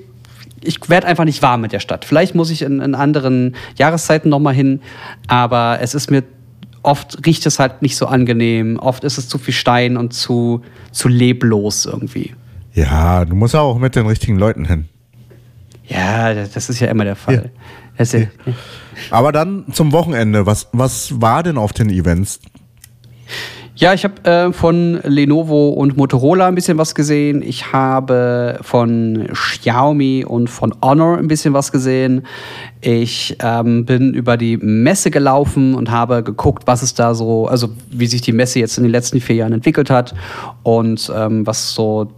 [0.62, 2.06] ich werde einfach nicht warm mit der Stadt.
[2.06, 4.82] Vielleicht muss ich in, in anderen Jahreszeiten nochmal hin,
[5.28, 6.24] aber es ist mir
[6.90, 8.78] oft riecht es halt nicht so angenehm.
[8.80, 12.34] Oft ist es zu viel Stein und zu, zu leblos irgendwie.
[12.74, 14.90] Ja, du musst ja auch mit den richtigen Leuten hin.
[15.88, 17.52] Ja, das ist ja immer der Fall.
[17.98, 18.22] Ist ja,
[19.12, 20.46] Aber dann zum Wochenende.
[20.46, 22.40] Was, was war denn auf den Events?
[23.80, 27.42] Ja, ich habe äh, von Lenovo und Motorola ein bisschen was gesehen.
[27.42, 32.24] Ich habe von Xiaomi und von Honor ein bisschen was gesehen.
[32.82, 37.70] Ich ähm, bin über die Messe gelaufen und habe geguckt, was es da so, also
[37.90, 40.14] wie sich die Messe jetzt in den letzten vier Jahren entwickelt hat
[40.64, 42.12] und ähm, was so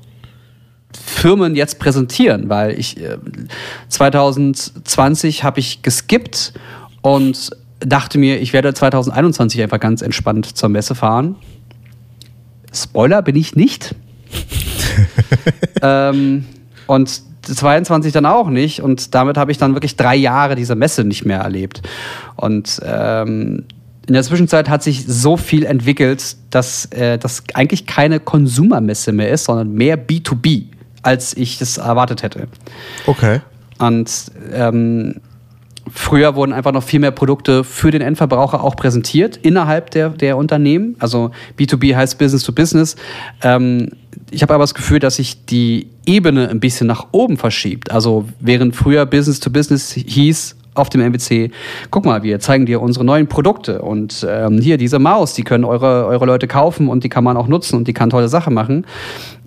[0.99, 3.19] Firmen jetzt präsentieren, weil ich äh,
[3.89, 6.53] 2020 habe ich geskippt
[7.03, 7.51] und
[7.85, 11.35] dachte mir, ich werde 2021 einfach ganz entspannt zur Messe fahren.
[12.73, 13.95] Spoiler bin ich nicht.
[15.81, 16.45] ähm,
[16.87, 18.81] und 22 dann auch nicht.
[18.81, 21.81] Und damit habe ich dann wirklich drei Jahre diese Messe nicht mehr erlebt.
[22.35, 23.65] Und ähm,
[24.07, 29.29] in der Zwischenzeit hat sich so viel entwickelt, dass äh, das eigentlich keine Konsumermesse mehr
[29.29, 30.65] ist, sondern mehr B2B,
[31.01, 32.47] als ich es erwartet hätte.
[33.05, 33.41] Okay.
[33.79, 35.15] Und ähm,
[35.93, 40.37] früher wurden einfach noch viel mehr Produkte für den Endverbraucher auch präsentiert innerhalb der, der
[40.37, 40.95] Unternehmen.
[40.99, 42.95] Also B2B heißt Business to Business.
[43.41, 43.89] Ähm,
[44.29, 47.91] ich habe aber das Gefühl, dass sich die Ebene ein bisschen nach oben verschiebt.
[47.91, 51.51] Also während früher Business to Business hieß, auf dem MBC,
[51.89, 55.65] guck mal, wir zeigen dir unsere neuen Produkte und ähm, hier diese Maus, die können
[55.65, 58.53] eure, eure Leute kaufen und die kann man auch nutzen und die kann tolle Sachen
[58.53, 58.85] machen.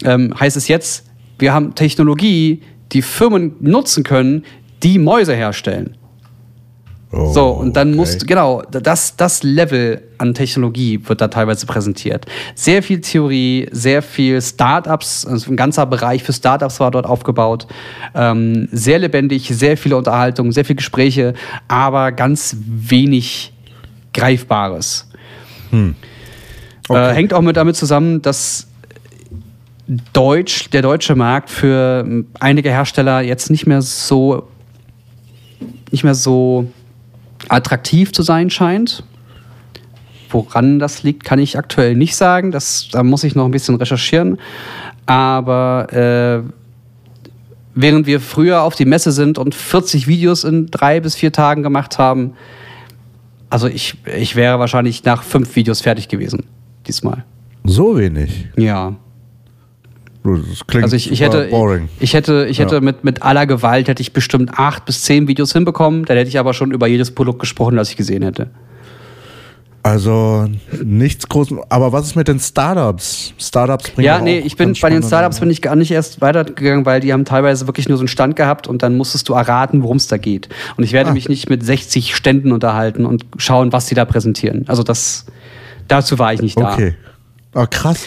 [0.05, 1.07] Ähm, heißt es jetzt,
[1.39, 4.45] wir haben Technologie, die Firmen nutzen können,
[4.83, 5.97] die Mäuse herstellen.
[7.15, 7.97] Oh, So, und dann okay.
[7.97, 12.27] musst genau, das, das Level an Technologie wird da teilweise präsentiert.
[12.55, 17.67] Sehr viel Theorie, sehr viel Startups, also ein ganzer Bereich für Startups war dort aufgebaut.
[18.15, 21.35] Ähm, sehr lebendig, sehr viele Unterhaltungen, sehr viele Gespräche,
[21.69, 23.53] aber ganz wenig
[24.13, 25.09] Greifbares.
[26.89, 27.11] Okay.
[27.11, 28.69] Äh, hängt auch mit damit zusammen, dass
[30.13, 34.49] Deutsch, der deutsche Markt für ähm, einige Hersteller jetzt nicht mehr so
[35.91, 36.67] nicht mehr so
[37.49, 39.03] attraktiv zu sein scheint.
[40.31, 42.51] Woran das liegt, kann ich aktuell nicht sagen.
[42.51, 44.39] Das, da muss ich noch ein bisschen recherchieren.
[45.07, 46.51] Aber äh,
[47.75, 51.63] während wir früher auf die Messe sind und 40 Videos in drei bis vier Tagen
[51.63, 52.35] gemacht haben,
[53.51, 56.45] also ich, ich wäre wahrscheinlich nach fünf Videos fertig gewesen.
[56.87, 57.25] Diesmal.
[57.63, 58.49] So wenig.
[58.57, 58.97] Ja.
[60.25, 61.91] Das klingt Also ich, ich hätte, boring.
[62.01, 62.81] ich hätte, ich hätte Ja.
[62.81, 66.07] mit, mit aller Gewalt hätte ich bestimmt acht bis zehn Videos hinbekommen.
[66.07, 68.49] Dann hätte ich aber schon über jedes Produkt gesprochen, das ich gesehen hätte.
[69.83, 70.47] Also
[70.83, 71.49] nichts groß.
[71.69, 73.35] Aber was ist mit den Startups?
[73.37, 76.87] Startups bringen Ja, nee, ich bin bei den Startups bin ich gar nicht erst weitergegangen,
[76.87, 79.83] weil die haben teilweise wirklich nur so einen Stand gehabt und dann musstest du erraten,
[79.83, 80.49] worum es da geht.
[80.79, 81.13] Und ich werde Ah.
[81.13, 84.65] mich nicht mit 60 Ständen unterhalten und schauen, was die da präsentieren.
[84.69, 85.27] Also das,
[85.87, 86.73] dazu war ich nicht da.
[86.73, 86.95] Okay.
[87.55, 88.07] Ah, krass.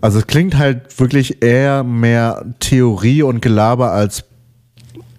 [0.00, 4.24] Also es klingt halt wirklich eher mehr Theorie und Gelaber als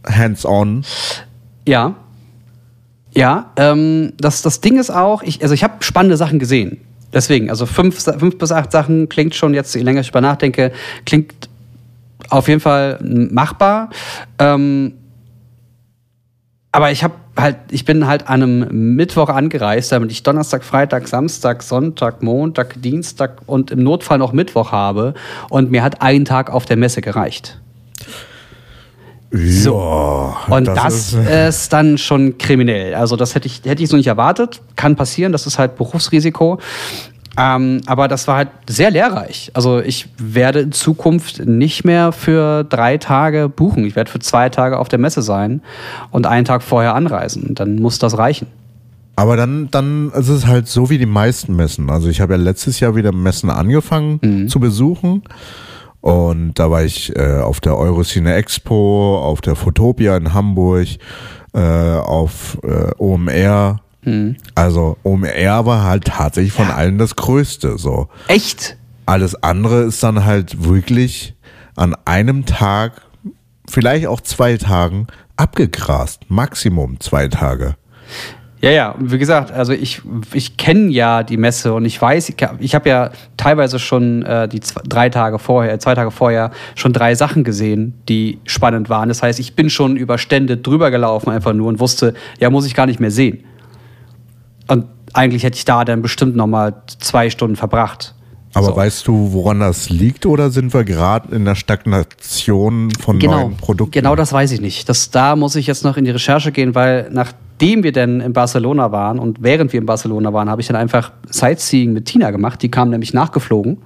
[0.08, 0.86] hands-on.
[1.68, 1.96] Ja.
[3.16, 6.82] Ja, ähm, das, das Ding ist auch, ich, also ich habe spannende Sachen gesehen.
[7.14, 10.72] Deswegen, also fünf, fünf bis acht Sachen klingt schon jetzt, je länger ich drüber nachdenke,
[11.06, 11.34] klingt
[12.30, 13.90] auf jeden Fall machbar.
[14.40, 14.94] Ähm,
[16.72, 21.08] aber ich habe halt, ich bin halt an einem Mittwoch angereist, damit ich Donnerstag, Freitag,
[21.08, 25.14] Samstag, Sonntag, Montag, Dienstag und im Notfall noch Mittwoch habe.
[25.50, 27.60] Und mir hat ein Tag auf der Messe gereicht.
[29.32, 30.36] So.
[30.48, 32.94] Und das, ist, dann schon kriminell.
[32.94, 34.62] Also das hätte ich, hätte ich so nicht erwartet.
[34.76, 36.60] Kann passieren, das ist halt Berufsrisiko.
[37.38, 39.50] Ähm, aber das war halt sehr lehrreich.
[39.56, 43.86] Also ich werde in Zukunft nicht mehr für drei Tage buchen.
[43.86, 45.62] Ich werde für zwei Tage auf der Messe sein
[46.12, 47.56] und einen Tag vorher anreisen.
[47.56, 48.48] Dann muss das reichen.
[49.16, 51.90] Aber dann, dann ist es halt so wie die meisten Messen.
[51.90, 54.48] Also ich habe ja letztes Jahr wieder Messen angefangen Mhm.
[54.48, 55.24] zu besuchen.
[56.02, 60.88] Und da war ich äh, auf der Eurocine Expo, auf der Fotopia in Hamburg,
[61.54, 63.80] äh, auf äh, OMR.
[64.06, 64.36] Mhm.
[64.56, 67.78] Also OMR war halt tatsächlich von allen das Größte.
[67.78, 68.78] So Echt?
[69.06, 71.36] alles andere ist dann halt wirklich
[71.76, 73.02] an einem Tag,
[73.70, 76.30] vielleicht auch zwei Tagen abgegrast.
[76.30, 77.76] Maximum zwei Tage.
[78.62, 82.30] Ja, ja, und wie gesagt, also ich, ich kenne ja die Messe und ich weiß,
[82.30, 86.52] ich, ich habe ja teilweise schon äh, die zwei, drei Tage vorher, zwei Tage vorher
[86.76, 89.10] schon drei Sachen gesehen, die spannend waren.
[89.10, 92.66] Das heißt, ich bin schon über Stände drüber gelaufen einfach nur und wusste, ja, muss
[92.66, 93.44] ich gar nicht mehr sehen.
[94.68, 98.16] Und eigentlich hätte ich da dann bestimmt noch mal zwei Stunden verbracht.
[98.56, 98.76] Aber So.
[98.76, 103.58] weißt du, woran das liegt oder sind wir gerade in der Stagnation von Genau, neuen
[103.58, 103.92] Produkten?
[103.92, 104.88] genau das weiß ich nicht.
[104.90, 108.32] Das, da muss ich jetzt noch in die Recherche gehen, weil nachdem wir dann in
[108.34, 112.30] Barcelona waren und während wir in Barcelona waren, habe ich dann einfach Sightseeing mit Tina
[112.32, 112.62] gemacht.
[112.62, 113.80] Die kam nämlich nachgeflogen.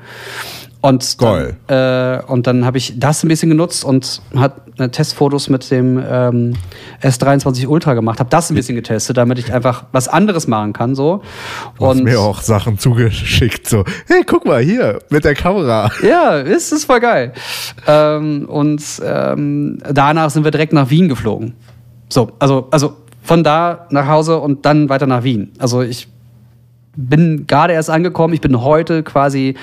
[0.82, 1.22] Und.
[1.22, 5.70] Dann, äh, und dann habe ich das ein bisschen genutzt und hat äh, Testfotos mit
[5.72, 6.54] dem ähm,
[7.02, 8.20] S23 Ultra gemacht.
[8.20, 10.96] Habe das ein bisschen getestet, damit ich einfach was anderes machen kann.
[10.96, 11.22] So.
[11.80, 15.90] Du hast mir auch Sachen zugeschickt, so, hey, guck mal hier, mit der Kamera.
[16.04, 17.34] Ja, ist, ist voll geil.
[17.88, 21.56] Ähm, und ähm, danach sind wir direkt nach Wien geflogen.
[22.10, 25.52] So, also, also von da nach Hause und dann weiter nach Wien.
[25.60, 26.08] Also ich
[26.96, 28.34] bin gerade erst angekommen.
[28.34, 29.56] Ich bin heute quasi,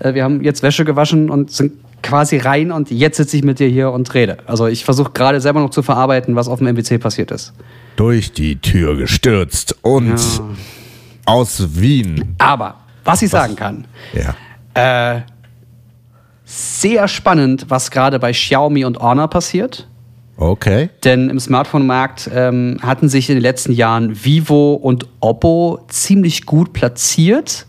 [0.00, 3.58] äh, wir haben jetzt Wäsche gewaschen und sind quasi rein und jetzt sitze ich mit
[3.58, 4.38] dir hier und rede.
[4.46, 7.52] Also ich versuche gerade selber noch zu verarbeiten, was auf dem MBC passiert ist.
[7.96, 10.18] Durch die Tür gestürzt und
[11.26, 12.34] aus Wien.
[12.38, 14.34] Aber was ich sagen kann, Ja.
[14.72, 15.22] Äh,
[16.44, 19.86] sehr spannend, was gerade bei Xiaomi und Honor passiert.
[20.36, 20.88] Okay.
[21.04, 26.72] Denn im Smartphone-Markt ähm, hatten sich in den letzten Jahren Vivo und Oppo ziemlich gut
[26.72, 27.66] platziert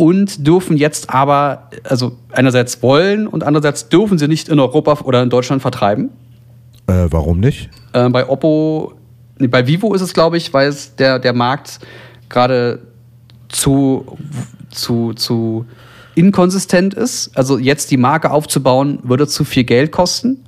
[0.00, 5.22] und dürfen jetzt aber, also einerseits wollen und andererseits dürfen sie nicht in Europa oder
[5.22, 6.08] in Deutschland vertreiben.
[6.86, 7.68] Äh, warum nicht?
[7.92, 8.94] Äh, bei Oppo,
[9.38, 11.80] nee, bei Vivo ist es, glaube ich, weil es der, der Markt
[12.30, 12.78] gerade
[13.50, 14.16] zu,
[14.70, 15.66] zu, zu
[16.14, 17.36] inkonsistent ist.
[17.36, 20.42] Also jetzt die Marke aufzubauen, würde zu viel Geld kosten.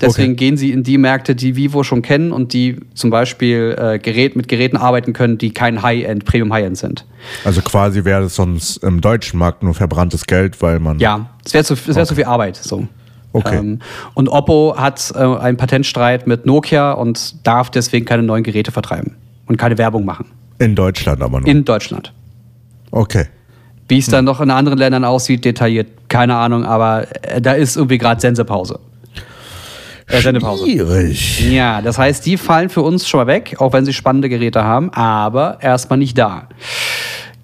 [0.00, 0.36] Deswegen Okay.
[0.36, 4.36] gehen sie in die Märkte, die Vivo schon kennen und die zum Beispiel äh, Gerät,
[4.36, 7.06] mit Geräten arbeiten können, die kein High-End, Premium High-End sind.
[7.44, 10.98] Also quasi wäre es sonst im deutschen Markt nur verbranntes Geld, weil man.
[10.98, 12.56] Ja, es wäre zu, es wär zu viel Arbeit.
[12.56, 12.86] So.
[13.32, 13.56] Okay.
[13.56, 13.78] Ähm,
[14.14, 19.16] und Oppo hat äh, einen Patentstreit mit Nokia und darf deswegen keine neuen Geräte vertreiben
[19.46, 20.26] und keine Werbung machen.
[20.58, 21.48] In Deutschland aber nur.
[21.48, 22.12] In Deutschland.
[22.90, 23.26] okay.
[23.88, 27.76] Wie es dann noch in anderen Ländern aussieht, detailliert, keine Ahnung, aber äh, da ist
[27.76, 28.80] irgendwie gerade Sensepause.
[30.08, 30.64] Äh, Sendepause.
[30.64, 31.50] Schwierig.
[31.50, 34.62] Ja, das heißt, die fallen für uns schon mal weg, auch wenn sie spannende Geräte
[34.62, 36.48] haben, aber erstmal nicht da.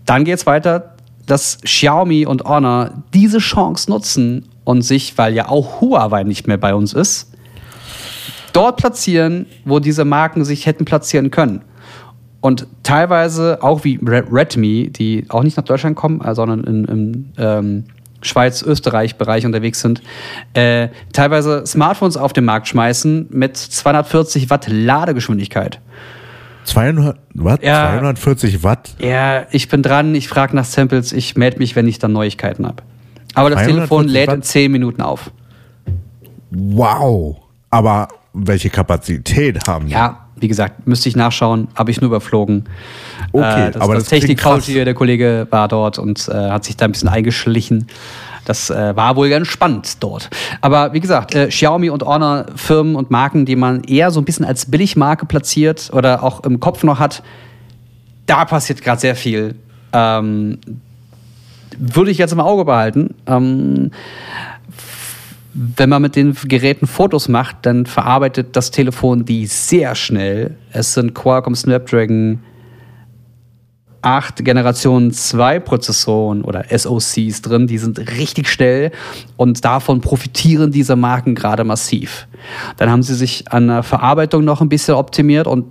[0.06, 0.94] Dann geht's weiter,
[1.26, 6.56] dass Xiaomi und Honor diese Chance nutzen und sich, weil ja auch Huawei nicht mehr
[6.58, 7.32] bei uns ist,
[8.52, 11.62] dort platzieren, wo diese Marken sich hätten platzieren können.
[12.40, 16.84] Und teilweise auch wie Re- Redmi, die auch nicht nach Deutschland kommen, äh, sondern in,
[16.84, 17.84] im ähm,
[18.23, 20.03] Schweiz-Österreich-Bereich unterwegs sind,
[20.55, 25.81] äh, teilweise Smartphones auf den Markt schmeißen mit 240 Watt Ladegeschwindigkeit.
[26.64, 27.62] 200, Watt?
[27.62, 27.91] Ja.
[27.91, 28.95] 240 Watt?
[28.99, 32.66] Ja, ich bin dran, ich frage nach Samples, ich melde mich, wenn ich dann Neuigkeiten
[32.66, 32.83] habe.
[33.35, 34.45] Aber das 240 Telefon lädt in Watt?
[34.45, 35.31] 10 Minuten auf.
[36.51, 37.37] Wow.
[37.70, 39.93] Aber welche Kapazität haben die?
[39.93, 42.64] Ja, wie gesagt, müsste ich nachschauen, habe ich nur überflogen.
[43.32, 46.76] Okay, äh, das, aber das das Technik-Faultier, der Kollege war dort und äh, hat sich
[46.76, 47.86] da ein bisschen eingeschlichen.
[48.45, 50.28] Das äh, war wohl ganz spannend dort.
[50.61, 54.24] Aber wie gesagt, äh, Xiaomi und Honor, Firmen und Marken, die man eher so ein
[54.24, 57.22] bisschen als Billigmarke platziert oder auch im Kopf noch hat,
[58.26, 59.55] da passiert gerade sehr viel.
[59.93, 60.59] Ähm,
[61.78, 63.14] würde ich jetzt im Auge behalten.
[63.26, 63.93] Ähm,
[65.55, 70.57] wenn man mit den Geräten Fotos macht, dann verarbeitet das Telefon die sehr schnell.
[70.70, 72.40] Es sind Qualcomm Snapdragon
[74.03, 78.90] 8 Generation 2 Prozessoren oder SoCs drin, die sind richtig schnell
[79.36, 82.26] und davon profitieren diese Marken gerade massiv.
[82.76, 85.66] Dann haben sie sich an der Verarbeitung noch ein bisschen optimiert und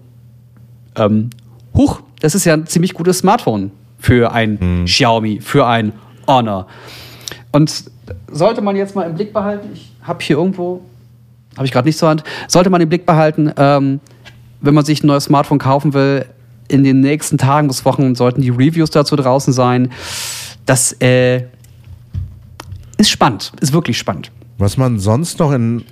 [0.95, 1.29] ähm,
[1.75, 5.91] huch, das ist ja ein ziemlich gutes Smartphone für ein Xiaomi, für ein
[6.25, 6.67] Honor.
[7.51, 7.84] Und
[8.32, 10.82] sollte man jetzt mal im Blick behalten, ich habe hier irgendwo,
[11.55, 13.99] habe ich gerade nicht zur Hand, sollte man im Blick behalten, ähm,
[14.62, 16.26] wenn man sich ein neues Smartphone kaufen will,
[16.68, 19.91] in den nächsten Tagen bis Wochen sollten die Reviews dazu draußen sein.
[20.66, 21.43] Das äh,
[22.97, 24.32] ist spannend, ist wirklich spannend.
[24.57, 25.84] Was man sonst noch in,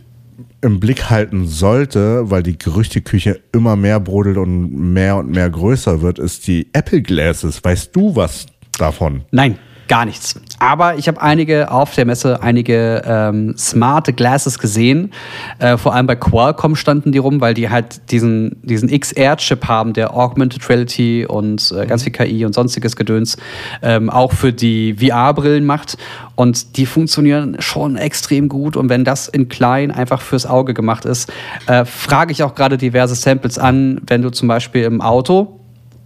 [0.61, 6.01] im Blick halten sollte, weil die Gerüchteküche immer mehr brodelt und mehr und mehr größer
[6.01, 7.63] wird, ist die Apple Glasses.
[7.63, 8.45] Weißt du was
[8.77, 9.23] davon?
[9.31, 9.57] Nein,
[9.87, 10.39] gar nichts.
[10.59, 15.11] Aber ich habe einige auf der Messe, einige ähm, smarte Glasses gesehen.
[15.57, 19.93] Äh, vor allem bei Qualcomm standen die rum, weil die halt diesen, diesen XR-Chip haben,
[19.93, 23.37] der Augmented Reality und äh, ganz viel KI und sonstiges Gedöns
[23.81, 25.97] ähm, auch für die VR-Brillen macht.
[26.35, 28.75] Und die funktionieren schon extrem gut.
[28.75, 31.31] Und wenn das in klein einfach fürs Auge gemacht ist,
[31.67, 35.58] äh, frage ich auch gerade diverse Samples an, wenn du zum Beispiel im Auto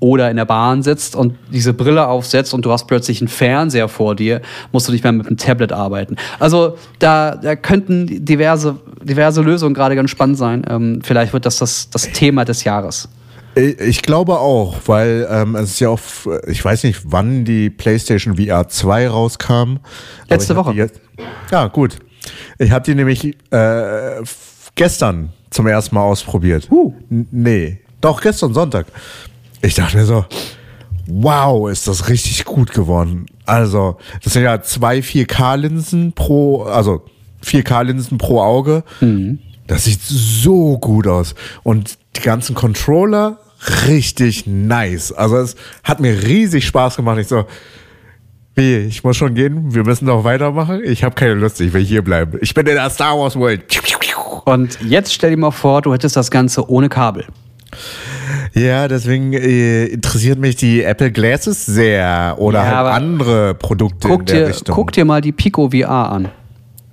[0.03, 3.87] oder in der Bahn sitzt und diese Brille aufsetzt und du hast plötzlich einen Fernseher
[3.87, 4.41] vor dir,
[4.73, 6.17] musst du nicht mehr mit einem Tablet arbeiten.
[6.39, 10.65] Also da, da könnten diverse, diverse Lösungen gerade ganz spannend sein.
[10.69, 13.07] Ähm, vielleicht wird das, das das Thema des Jahres.
[13.55, 15.99] Ich glaube auch, weil ähm, es ist ja auch,
[16.47, 19.77] ich weiß nicht, wann die PlayStation VR 2 rauskam.
[20.27, 20.73] Letzte Woche.
[20.73, 20.99] Jetzt,
[21.51, 21.97] ja, gut.
[22.57, 24.21] Ich habe die nämlich äh,
[24.75, 26.67] gestern zum ersten Mal ausprobiert.
[26.71, 26.93] Huh.
[27.11, 28.87] N- Nee, doch gestern Sonntag.
[29.63, 30.25] Ich dachte mir so,
[31.07, 33.25] wow, ist das richtig gut geworden.
[33.45, 37.03] Also, das sind ja zwei 4K-Linsen pro, also
[37.43, 38.83] 4K-Linsen pro Auge.
[39.67, 41.33] Das sieht so gut aus.
[41.63, 43.39] Und die ganzen Controller
[43.87, 45.13] richtig nice.
[45.13, 47.17] Also es hat mir riesig Spaß gemacht.
[47.19, 47.45] Ich so,
[48.55, 50.81] wie, ich muss schon gehen, wir müssen noch weitermachen.
[50.83, 52.37] Ich habe keine Lust, ich will hier bleiben.
[52.41, 53.63] Ich bin in der Star Wars World.
[54.45, 57.25] Und jetzt stell dir mal vor, du hättest das Ganze ohne Kabel.
[58.53, 64.07] Ja, deswegen äh, interessiert mich die Apple Glasses sehr oder Ja, halt aber andere Produkte
[64.07, 64.75] Guck in der dir, Richtung.
[64.75, 66.29] guck dir mal die Pico VR an.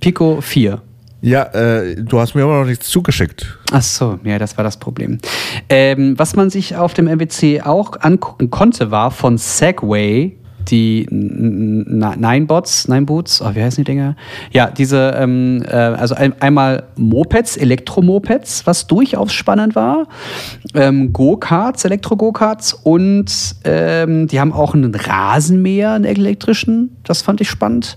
[0.01, 0.80] Pico 4.
[1.22, 3.59] Ja, äh, du hast mir immer noch nichts zugeschickt.
[3.72, 5.18] Ach so, ja, das war das Problem.
[5.68, 10.36] Ähm, was man sich auf dem MWC auch angucken konnte, war von Segway
[10.69, 14.17] die Ninebots, Nineboots, oh, wie heißen die Dinger?
[14.53, 20.07] Ja, diese, ähm, äh, also ein, einmal Mopeds, Elektromopeds, was durchaus spannend war,
[20.75, 27.49] ähm, Go-Karts, Elektro-Go-Karts und ähm, die haben auch einen Rasenmäher, einen elektrischen, das fand ich
[27.51, 27.97] spannend.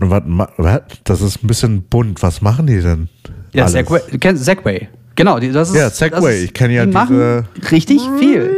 [0.00, 0.22] Was,
[0.56, 0.80] was?
[1.04, 2.22] Das ist ein bisschen bunt.
[2.22, 3.08] Was machen die denn?
[3.52, 3.68] Ja?
[3.68, 4.00] Segway,
[4.34, 4.88] Segway.
[5.16, 5.76] Genau, das ist.
[5.76, 6.44] Ja, Segway.
[6.44, 8.56] Ich kenn ja die machen diese- richtig viel.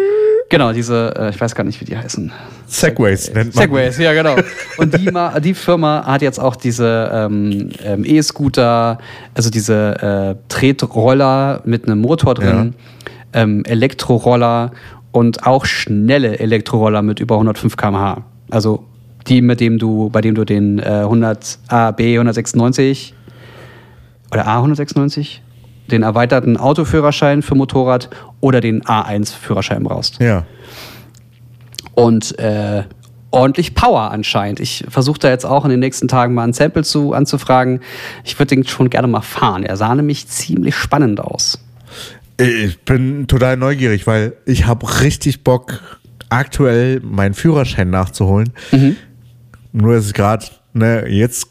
[0.48, 2.30] Genau, diese, äh, ich weiß gar nicht, wie die heißen.
[2.72, 3.64] Segways nennt man.
[3.64, 4.36] Segways, ja, genau.
[4.78, 5.10] Und die,
[5.42, 8.98] die Firma hat jetzt auch diese ähm, ähm, E-Scooter,
[9.34, 12.74] also diese äh, Tretroller mit einem Motor drin,
[13.34, 14.72] ähm, Elektroroller
[15.12, 18.24] und auch schnelle Elektroroller mit über 105 km/h.
[18.50, 18.84] Also
[19.28, 23.14] die, mit dem du, bei dem du den äh, 100 AB 196
[24.30, 25.40] oder A196
[25.90, 28.08] den erweiterten Autoführerschein für Motorrad
[28.40, 30.20] oder den A1-Führerschein brauchst.
[30.20, 30.44] Ja.
[31.94, 32.84] Und äh,
[33.30, 34.60] ordentlich Power anscheinend.
[34.60, 37.80] Ich versuche da jetzt auch in den nächsten Tagen mal ein Sample zu anzufragen.
[38.24, 39.64] Ich würde den schon gerne mal fahren.
[39.64, 41.58] Er sah nämlich ziemlich spannend aus.
[42.38, 45.80] Ich bin total neugierig, weil ich habe richtig Bock,
[46.28, 48.52] aktuell meinen Führerschein nachzuholen.
[49.72, 51.48] Nur ist es gerade, ne, jetzt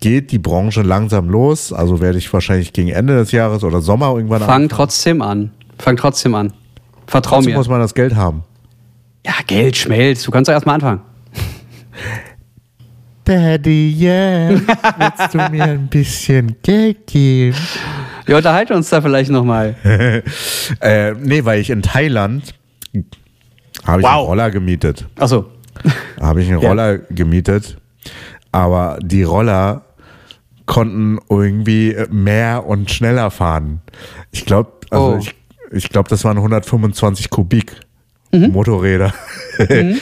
[0.00, 1.72] geht die Branche langsam los.
[1.72, 4.68] Also werde ich wahrscheinlich gegen Ende des Jahres oder Sommer irgendwann Fang anfangen.
[4.70, 5.50] trotzdem an.
[5.78, 6.52] Fang trotzdem an.
[7.06, 7.58] Vertrau Trotzdem mir.
[7.58, 8.44] muss man das Geld haben.
[9.26, 10.26] Ja, Geld schmelzt.
[10.26, 11.00] Du kannst doch erstmal anfangen.
[13.24, 17.56] Daddy, yeah, willst du mir ein bisschen Geld geben?
[18.26, 19.74] Wir unterhalten uns da vielleicht nochmal.
[20.80, 22.54] Äh, nee, weil ich in Thailand
[23.84, 24.12] habe ich Wow.
[24.12, 25.06] einen Roller gemietet.
[25.18, 25.46] Achso.
[26.20, 26.68] habe ich einen Ja.
[26.68, 27.76] Roller gemietet,
[28.52, 29.84] aber die Roller
[30.66, 33.80] konnten irgendwie mehr und schneller fahren.
[34.32, 35.18] Ich glaube, also Oh.
[35.18, 35.34] ich,
[35.70, 37.72] ich glaube, das waren 125 Kubik
[38.34, 38.52] Mhm.
[38.52, 39.12] Motorräder.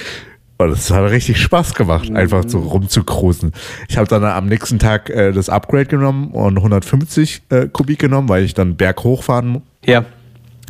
[0.59, 3.51] Und es hat richtig Spaß gemacht, einfach so rumzukruisen.
[3.89, 8.29] Ich habe dann am nächsten Tag äh, das Upgrade genommen und 150 äh, Kubik genommen,
[8.29, 10.05] weil ich dann berghoch fahren Ja.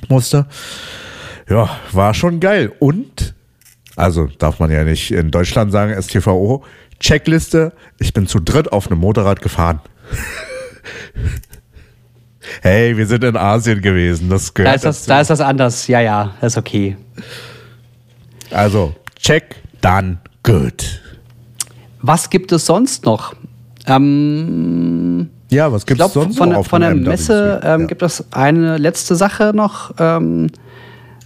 [0.08, 0.46] musste.
[1.48, 2.72] Ja, war schon geil.
[2.78, 3.34] Und,
[3.94, 6.64] also darf man ja nicht in Deutschland sagen, STVO,
[6.98, 9.80] Checkliste, ich bin zu dritt auf einem Motorrad gefahren.
[12.62, 15.08] hey, wir sind in Asien gewesen, das Da gehört ist, das, dazu.
[15.08, 15.86] da ist das anders.
[15.88, 16.96] Ja, ja, das ist okay.
[18.52, 21.00] Also, check, dann gut.
[22.00, 23.34] Was gibt es sonst noch?
[23.86, 27.08] Ähm, Ja, was gibt's glaube, sonst von, noch der- auf von der MWC?
[27.08, 27.86] Messe ähm, Ja.
[27.86, 29.92] gibt es eine letzte Sache noch.
[29.98, 30.48] Ähm,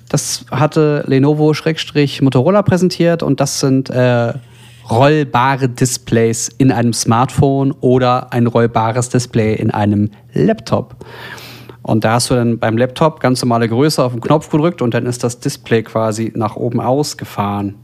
[0.08, 4.32] das hatte Lenovo-Motorola präsentiert und das sind äh,
[4.88, 10.94] rollbare Displays in einem Smartphone oder ein rollbares Display in einem Laptop.
[11.86, 14.92] Und da hast du dann beim Laptop ganz normale Größe auf den Knopf gedrückt und
[14.92, 17.76] dann ist das Display quasi nach oben ausgefahren.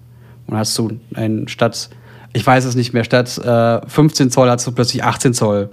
[0.49, 1.89] Und hast du ein statt,
[2.33, 5.71] ich weiß es nicht mehr, statt äh, 15 Zoll hast du plötzlich 18 Zoll.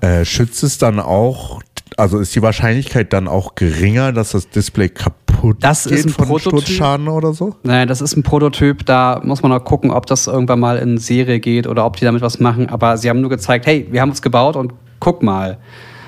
[0.00, 1.60] Äh, schützt es dann auch,
[1.96, 6.10] also ist die Wahrscheinlichkeit dann auch geringer, dass das Display kaputt Das geht ist ein
[6.10, 6.62] von Prototyp.
[6.62, 7.54] Sturzschaden oder so?
[7.62, 10.98] Naja, das ist ein Prototyp, da muss man noch gucken, ob das irgendwann mal in
[10.98, 12.68] Serie geht oder ob die damit was machen.
[12.70, 15.58] Aber sie haben nur gezeigt, hey, wir haben es gebaut und guck mal.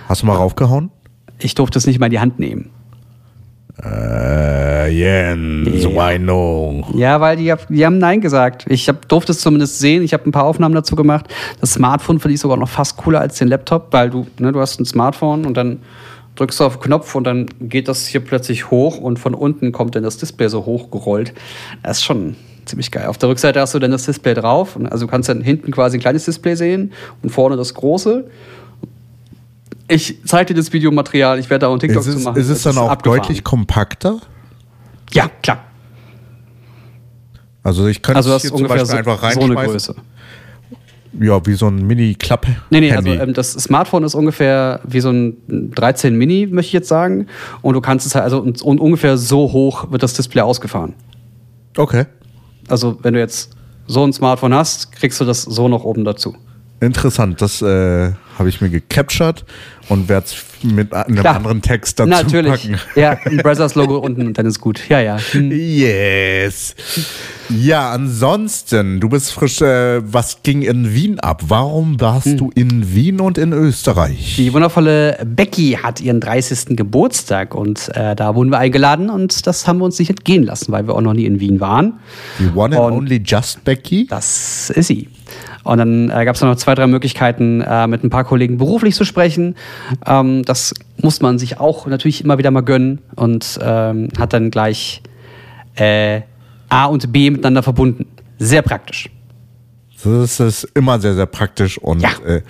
[0.08, 0.90] Hast du mal raufgehauen?
[1.38, 2.70] Ich durfte es nicht mal in die Hand nehmen.
[3.84, 5.90] Äh, Jens, Ja.
[5.90, 6.82] why no?
[6.94, 8.64] Ja, weil die, die haben Nein gesagt.
[8.68, 10.02] Ich hab, durfte es zumindest sehen.
[10.02, 11.26] Ich habe ein paar Aufnahmen dazu gemacht.
[11.60, 14.60] Das Smartphone finde ich sogar noch fast cooler als den Laptop, weil du, ne, du
[14.60, 15.80] hast ein Smartphone und dann
[16.36, 19.72] drückst du auf den Knopf und dann geht das hier plötzlich hoch und von unten
[19.72, 21.34] kommt dann das Display so hochgerollt.
[21.82, 23.06] Das ist schon ziemlich geil.
[23.06, 24.76] Auf der Rückseite hast du dann das Display drauf.
[24.76, 28.24] Und Also du kannst dann hinten quasi ein kleines Display sehen und vorne das große.
[29.88, 31.38] Ich zeige dir das Videomaterial.
[31.38, 32.40] Ich werde da auch einen TikTok Ist es, zu machen.
[32.40, 33.20] ist es dann auch abgefahren.
[33.20, 34.18] deutlich kompakter?
[35.12, 35.64] Ja, klar.
[37.62, 39.72] Also ich könnte Also das hier ist zum Beispiel so, einfach so eine reinschmeißen.
[39.72, 39.94] Größe.
[41.20, 42.46] Ja, wie so ein Mini-Klapp.
[42.70, 45.36] Nee, nee, also ähm, das Smartphone ist ungefähr wie so ein
[45.74, 47.26] 13 Mini, möchte ich jetzt sagen.
[47.62, 50.94] Und du kannst es halt, also und, und ungefähr so hoch wird das Display ausgefahren.
[51.76, 52.04] Okay.
[52.68, 53.56] Also wenn du jetzt
[53.86, 56.36] so ein Smartphone hast, kriegst du das so noch oben dazu.
[56.80, 57.40] Interessant.
[57.40, 59.44] Das äh, habe ich mir gecaptured
[59.88, 61.36] und werde es mit einem Klar.
[61.36, 62.50] anderen Text dazu Natürlich.
[62.52, 62.76] packen.
[62.96, 64.80] Ja, ein Brothers-Logo unten und dann ist gut.
[64.88, 65.16] Ja, ja.
[65.30, 65.50] Hm.
[65.52, 66.74] Yes.
[67.48, 69.60] Ja, ansonsten, du bist frisch.
[69.62, 71.44] Äh, was ging in Wien ab?
[71.48, 72.36] Warum warst Hm.
[72.36, 74.34] du in Wien und in Österreich?
[74.36, 76.76] Die wundervolle Becky hat ihren 30.
[76.76, 80.72] Geburtstag und äh, da wurden wir eingeladen und das haben wir uns nicht entgehen lassen,
[80.72, 81.94] weil wir auch noch nie in Wien waren.
[82.38, 84.06] Die One and Und- Only Just Becky?
[84.08, 85.08] Das ist sie.
[85.64, 88.94] Und dann äh, gab es noch zwei, drei Möglichkeiten, äh, mit ein paar Kollegen beruflich
[88.94, 89.56] zu sprechen.
[90.06, 94.50] Ähm, das muss man sich auch natürlich immer wieder mal gönnen und ähm, hat dann
[94.50, 95.02] gleich
[95.74, 96.20] äh,
[96.68, 98.06] A und B miteinander verbunden.
[98.38, 99.10] Sehr praktisch.
[100.04, 102.10] Das ist immer sehr, sehr praktisch und Ja.
[102.24, 102.42] äh,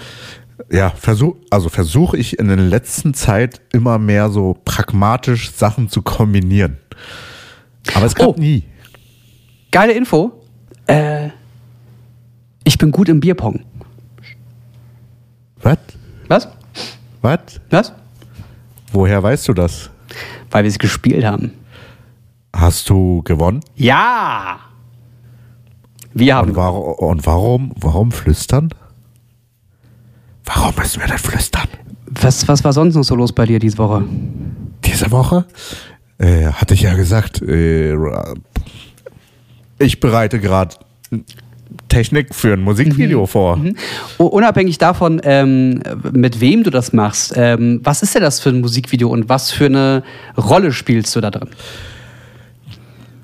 [0.70, 6.02] ja, versuch, also versuche ich in der letzten Zeit immer mehr so pragmatisch Sachen zu
[6.02, 6.78] kombinieren.
[7.94, 8.40] Aber es klappt Oh.
[8.40, 8.64] nie.
[9.70, 10.32] Geile Info.
[10.86, 11.28] Äh,
[12.66, 13.60] ich bin gut im Bierpong.
[15.62, 15.78] Was?
[16.26, 16.48] Was?
[17.22, 17.40] Was?
[17.70, 17.92] Was?
[18.92, 19.90] Woher weißt du das?
[20.50, 21.52] Weil wir es gespielt haben.
[22.52, 23.60] Hast du gewonnen?
[23.76, 24.58] Ja!
[26.12, 26.50] Wir haben.
[26.50, 28.70] Und, war, und warum, warum flüstern?
[30.44, 31.68] Warum müssen wir denn flüstern?
[32.06, 34.04] Was, was war sonst noch so los bei dir diese Woche?
[34.84, 35.44] Diese Woche
[36.18, 37.94] äh, hatte ich ja gesagt, äh,
[39.78, 40.76] ich bereite gerade
[41.88, 43.26] Technik für ein Musikvideo Mhm.
[43.26, 43.60] vor.
[44.18, 45.80] U- Unabhängig davon, ähm,
[46.12, 49.50] mit wem du das machst, ähm, was ist denn das für ein Musikvideo und was
[49.50, 50.02] für eine
[50.36, 51.48] Rolle spielst du da drin?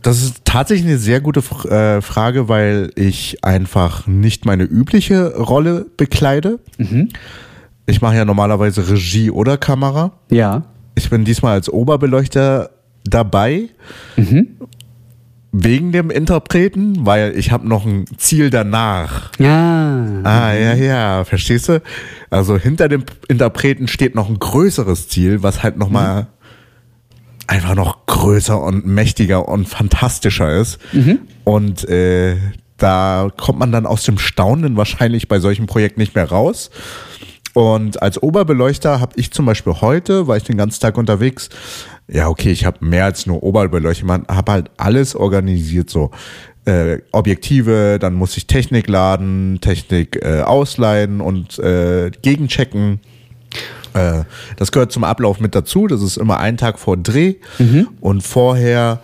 [0.02, 1.40] Das ist tatsächlich eine sehr gute
[1.70, 6.58] äh, Frage, weil ich einfach nicht meine übliche Rolle bekleide.
[7.86, 10.12] Ich mache ja normalerweise Regie oder Kamera.
[10.30, 10.64] Ja.
[10.96, 12.70] Ich bin diesmal als Oberbeleuchter
[13.04, 13.68] dabei.
[15.54, 19.30] Wegen dem Interpreten, weil ich habe noch ein Ziel danach.
[19.38, 20.06] Ja.
[20.24, 21.82] Ah, ja, ja, verstehst du?
[22.30, 26.28] Also hinter dem Interpreten steht noch ein größeres Ziel, was halt nochmal
[27.46, 30.78] einfach noch größer und mächtiger und fantastischer ist.
[31.44, 32.36] Und äh,
[32.78, 36.70] da kommt man dann aus dem Staunen wahrscheinlich bei solchen Projekten nicht mehr raus.
[37.54, 41.50] Und als Oberbeleuchter habe ich zum Beispiel heute, war ich den ganzen Tag unterwegs,
[42.08, 46.10] ja okay, ich habe mehr als nur Oberbeleuchtung, man habe halt alles organisiert so.
[46.64, 53.00] Äh, Objektive, dann muss ich Technik laden, Technik äh, ausleihen und äh, gegenchecken.
[53.94, 54.22] Äh,
[54.56, 55.88] das gehört zum Ablauf mit dazu.
[55.88, 57.34] Das ist immer ein Tag vor Dreh.
[58.00, 59.00] Und vorher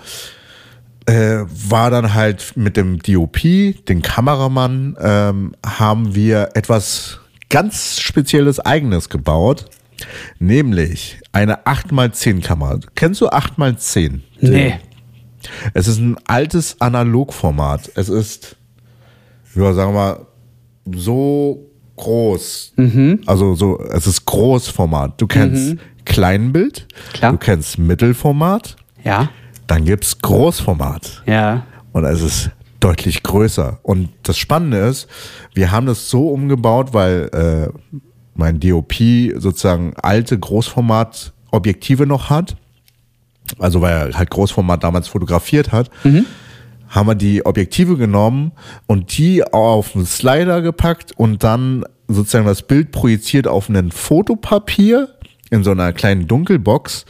[1.06, 3.40] äh, war dann halt mit dem DOP,
[3.88, 7.18] den Kameramann, ähm, haben wir etwas
[7.48, 9.64] ganz Spezielles Eigenes gebaut.
[10.38, 12.78] Nämlich eine 8x10 Kamera.
[12.94, 14.20] Kennst du 8x10?
[14.40, 14.74] Nee.
[15.74, 17.90] Es ist ein altes Analogformat.
[17.94, 18.56] Es ist,
[19.54, 20.26] ja, sagen wir mal,
[20.96, 21.64] so
[21.96, 22.74] groß.
[23.26, 25.20] Also so, es ist Großformat.
[25.20, 27.32] Du kennst Kleinbild, Klar.
[27.32, 29.30] du kennst Mittelformat, Ja.
[29.66, 31.22] dann gibt's Großformat.
[31.26, 31.66] Ja.
[31.92, 33.78] Und es ist deutlich größer.
[33.82, 35.08] Und das Spannende ist,
[35.54, 37.96] wir haben das so umgebaut, weil äh,
[38.38, 38.94] mein DOP
[39.36, 42.56] sozusagen alte Großformat-Objektive noch hat.
[43.58, 45.90] Also weil er halt Großformat damals fotografiert hat.
[46.88, 48.52] Haben wir die Objektive genommen
[48.86, 55.08] und die auf einen Slider gepackt und dann sozusagen das Bild projiziert auf ein Fotopapier
[55.50, 57.04] in so einer kleinen Dunkelbox.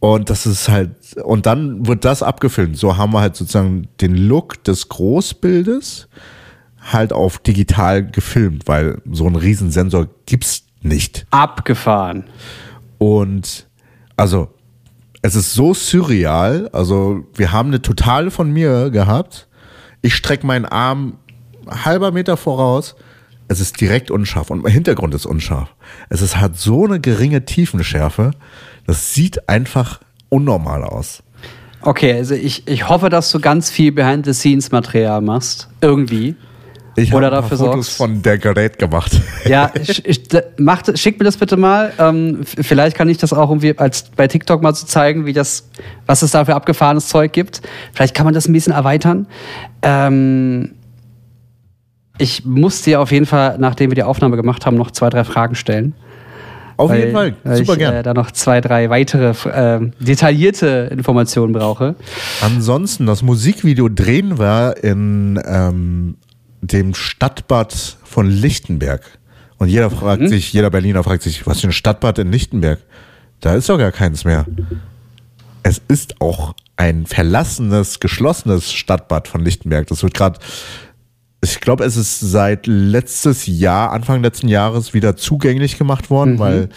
[0.00, 2.76] Und das ist halt, und dann wird das abgefilmt.
[2.76, 6.08] So haben wir halt sozusagen den Look des Großbildes
[6.92, 11.26] halt auf digital gefilmt, weil so einen Riesensensor gibt's nicht.
[11.30, 12.24] Abgefahren.
[12.98, 13.66] Und
[14.16, 14.48] also,
[15.22, 16.68] es ist so surreal.
[16.72, 19.48] Also, wir haben eine Totale von mir gehabt.
[20.02, 21.18] Ich strecke meinen Arm
[21.66, 22.94] halber Meter voraus.
[23.48, 25.74] Es ist direkt unscharf und mein Hintergrund ist unscharf.
[26.08, 28.32] Es ist, hat so eine geringe Tiefenschärfe.
[28.86, 31.22] Das sieht einfach unnormal aus.
[31.82, 35.68] Okay, also ich, ich hoffe, dass du ganz viel Behind-the-Scenes-Material machst.
[35.82, 36.34] Irgendwie.
[36.96, 37.96] Ich Oder dafür Fotos sorgst.
[37.96, 39.20] von der Gerät gemacht.
[39.46, 40.28] Ja, ich, ich,
[40.58, 41.92] mach, schick mir das bitte mal.
[41.98, 45.68] Ähm, vielleicht kann ich das auch irgendwie als bei TikTok mal so zeigen, wie das,
[46.06, 47.62] was es da für abgefahrenes Zeug gibt.
[47.92, 49.26] Vielleicht kann man das ein bisschen erweitern.
[49.82, 50.74] Ähm,
[52.18, 55.24] ich muss dir auf jeden Fall, nachdem wir die Aufnahme gemacht haben, noch zwei, drei
[55.24, 55.94] Fragen stellen.
[56.76, 57.94] Auf weil, jeden Fall, super ich, gern.
[57.94, 61.94] Äh, da noch zwei, drei weitere äh, detaillierte Informationen brauche.
[62.40, 66.16] Ansonsten, das Musikvideo drehen wir in ähm,
[66.66, 69.02] dem Stadtbad von Lichtenberg.
[69.58, 70.28] Und jeder fragt Mhm.
[70.28, 72.80] sich, jeder Berliner fragt sich, was für ein Stadtbad in Lichtenberg?
[73.40, 74.46] Da ist doch gar keins mehr.
[75.62, 79.86] Es ist auch ein verlassenes, geschlossenes Stadtbad von Lichtenberg.
[79.86, 80.38] Das wird gerade,
[81.42, 86.68] ich glaube, es ist seit letztes Jahr, Anfang letzten Jahres wieder zugänglich gemacht worden, weil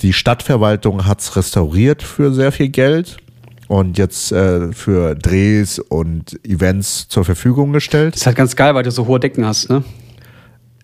[0.00, 3.18] die Stadtverwaltung hat es restauriert für sehr viel Geld
[3.68, 8.14] und jetzt äh, für Drehs und Events zur Verfügung gestellt.
[8.14, 9.84] Das ist halt ganz geil, weil du so hohe Decken hast, ne?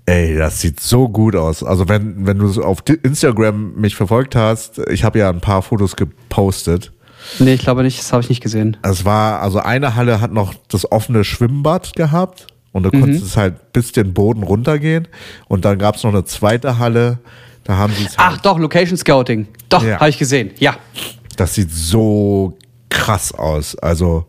[0.07, 1.63] Ey, das sieht so gut aus.
[1.65, 5.97] Also wenn, wenn du auf Instagram mich verfolgt hast, ich habe ja ein paar Fotos
[5.97, 6.93] gepostet.
[7.39, 8.77] Nee, ich glaube nicht, das habe ich nicht gesehen.
[8.83, 13.39] Es war, also eine Halle hat noch das offene Schwimmbad gehabt und du konntest es
[13.39, 15.09] halt bis den Boden runtergehen.
[15.49, 17.19] Und dann gab es noch eine zweite Halle,
[17.65, 19.47] da haben sie es Ach halt, doch, Location Scouting.
[19.71, 20.01] Doch, Ja.
[20.01, 20.51] habe ich gesehen.
[20.59, 20.77] Ja.
[21.39, 22.59] das sieht so
[22.95, 23.77] krass aus.
[23.77, 24.27] Also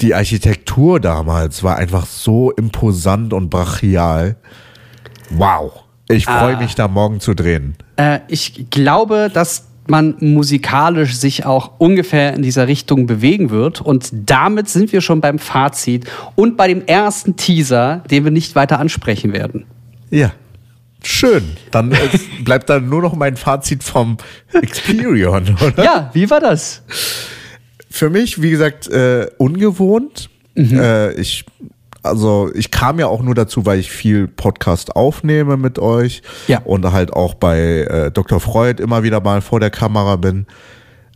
[0.00, 4.36] die Architektur damals war einfach so imposant und brachial.
[5.30, 5.72] Wow.
[6.08, 6.60] Ich freue Ah.
[6.60, 7.74] mich da morgen zu drehen.
[7.96, 13.80] Äh, ich glaube, dass man musikalisch sich auch ungefähr in dieser Richtung bewegen wird.
[13.80, 18.54] Und damit sind wir schon beim Fazit und bei dem ersten Teaser, den wir nicht
[18.54, 19.64] weiter ansprechen werden.
[20.10, 20.32] Ja.
[21.02, 21.56] Schön.
[21.70, 21.94] Dann
[22.44, 24.16] bleibt dann nur noch mein Fazit vom
[24.52, 25.84] Experion, oder?
[25.84, 26.82] Ja, wie war das?
[27.96, 30.28] Für mich, wie gesagt, äh, ungewohnt.
[30.56, 31.44] Äh, ich,
[32.02, 36.60] also ich kam ja auch nur dazu, weil ich viel Podcast aufnehme mit euch Ja.
[36.64, 38.40] und halt auch bei äh, Dr.
[38.40, 40.46] Freud immer wieder mal vor der Kamera bin.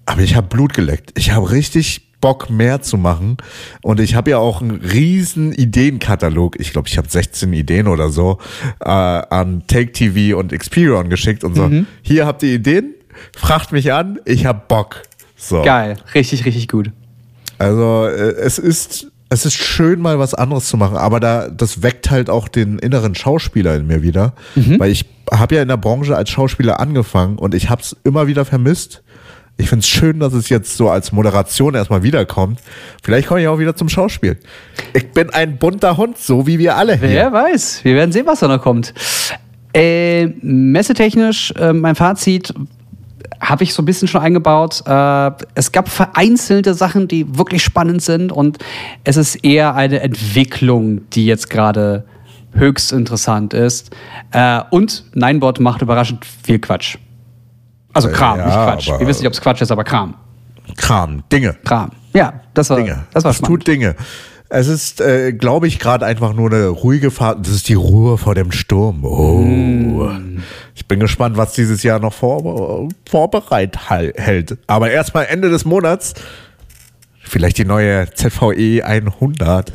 [0.06, 1.12] Aber ich habe Blut geleckt.
[1.16, 3.38] Ich habe richtig Bock mehr zu machen.
[3.82, 6.58] Und ich habe ja auch einen riesen Ideenkatalog.
[6.60, 8.38] Ich glaube, ich habe 16 Ideen oder so
[8.80, 11.70] äh, an Take TV und Experion geschickt und so.
[12.02, 12.94] Hier habt ihr Ideen,
[13.36, 15.02] fragt mich an, ich hab Bock.
[15.40, 15.62] So.
[15.62, 16.90] Geil, richtig, richtig gut.
[17.58, 21.82] Also äh, es ist es ist schön mal was anderes zu machen, aber da das
[21.82, 24.34] weckt halt auch den inneren Schauspieler in mir wieder,
[24.78, 28.26] weil ich habe ja in der Branche als Schauspieler angefangen und ich habe es immer
[28.26, 29.02] wieder vermisst.
[29.56, 32.60] Ich finde es schön, dass es jetzt so als Moderation erstmal wiederkommt.
[33.02, 34.38] Vielleicht komme ich auch wieder zum Schauspiel.
[34.94, 37.10] Ich bin ein bunter Hund, so wie wir alle hier.
[37.10, 38.94] Wer weiß, wir werden sehen, was da noch kommt.
[39.74, 42.54] Äh, messetechnisch, äh, mein Fazit
[43.40, 44.82] habe ich so ein bisschen schon eingebaut.
[44.86, 48.58] Äh, es gab vereinzelte Sachen, die wirklich spannend sind und
[49.04, 52.04] es ist eher eine Entwicklung, die jetzt gerade
[52.52, 53.94] höchst interessant ist.
[54.32, 56.98] Äh, und Ninebot macht überraschend viel Quatsch.
[57.92, 58.88] Also Äh, Kram, ja, nicht Quatsch.
[58.98, 60.14] Wir wissen nicht, ob es Quatsch ist, aber Kram.
[60.76, 61.56] Kram, Dinge.
[61.64, 61.90] Kram.
[62.12, 63.04] Ja, das war, Dinge.
[63.12, 63.58] das war es spannend.
[63.58, 63.94] tut Dinge.
[64.52, 67.46] Es ist, äh, glaube ich, gerade einfach nur eine ruhige Fahrt.
[67.46, 69.04] Das ist die Ruhe vor dem Sturm.
[69.04, 69.38] Oh.
[69.38, 70.42] Mm.
[70.74, 74.58] Ich bin gespannt, was dieses Jahr noch vor, vorbereit hält.
[74.66, 76.14] Aber erstmal Ende des Monats.
[77.22, 79.72] Vielleicht die neue ZVE 100.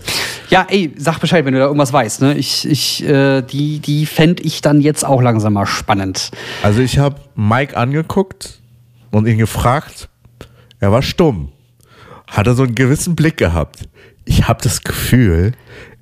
[0.50, 2.22] Ja, ey, sag Bescheid, wenn du da irgendwas weißt.
[2.22, 2.36] Ne?
[2.36, 6.32] Ich, ich, äh, die die fände ich dann jetzt auch langsam mal spannend.
[6.64, 8.60] Also ich habe Mike angeguckt
[9.12, 10.10] und ihn gefragt.
[10.82, 11.54] Er war stumm.
[12.28, 13.88] Hatte so einen gewissen Blick gehabt.
[14.26, 15.54] Ich habe das Gefühl,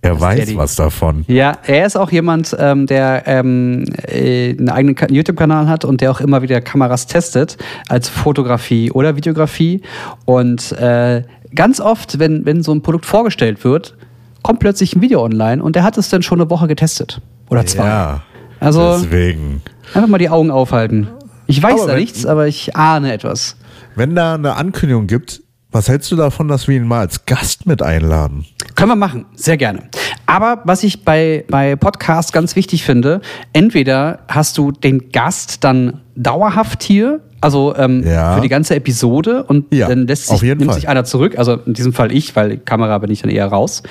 [0.01, 1.23] er weiß was davon.
[1.27, 6.01] Ja, er ist auch jemand, ähm, der ähm, äh, einen eigenen Ka- YouTube-Kanal hat und
[6.01, 7.57] der auch immer wieder Kameras testet,
[7.87, 9.81] als Fotografie oder Videografie.
[10.25, 11.23] Und äh,
[11.55, 13.95] ganz oft, wenn, wenn so ein Produkt vorgestellt wird,
[14.41, 17.21] kommt plötzlich ein Video online und der hat es dann schon eine Woche getestet.
[17.49, 17.85] Oder zwei.
[17.85, 18.23] Ja.
[18.59, 19.61] Also Deswegen.
[19.93, 21.07] einfach mal die Augen aufhalten.
[21.47, 23.57] Ich weiß Aber da nichts, aber ich ahne etwas.
[23.95, 25.42] Wenn da eine Ankündigung gibt,
[25.73, 28.45] was hältst du davon, dass wir ihn mal als Gast mit einladen?
[28.75, 29.83] Können wir machen, sehr gerne.
[30.25, 33.21] Aber was ich bei, bei Podcasts ganz wichtig finde,
[33.51, 38.35] entweder hast du den Gast dann dauerhaft hier, also ähm, Ja.
[38.35, 40.73] für die ganze Episode und Ja, dann lässt sich, nimmt Fall.
[40.75, 43.47] sich einer zurück, also in diesem Fall ich, weil die Kamera bin ich dann eher
[43.47, 43.83] raus.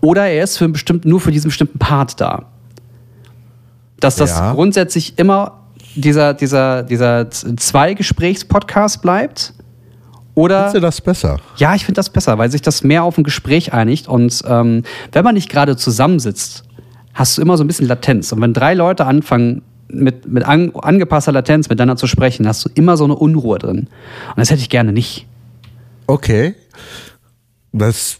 [0.00, 2.46] Oder er ist für einen bestimmten, nur für diesen bestimmten Part da.
[4.00, 4.52] Dass das Ja.
[4.52, 5.60] grundsätzlich immer
[5.94, 9.54] dieser, dieser, dieser Zwei-Gesprächs-Podcast bleibt.
[10.36, 11.40] Oder Findest du das besser?
[11.56, 14.06] ja, ich finde das besser, weil sich das mehr auf ein Gespräch einigt.
[14.06, 16.62] Und ähm, wenn man nicht gerade zusammensitzt,
[17.14, 18.30] hast du immer so ein bisschen Latenz.
[18.32, 22.68] Und wenn drei Leute anfangen, mit, mit an, angepasster Latenz miteinander zu sprechen, hast du
[22.74, 23.78] immer so eine Unruhe drin.
[24.28, 25.26] Und das hätte ich gerne nicht.
[26.06, 26.54] Okay.
[27.72, 28.18] Das,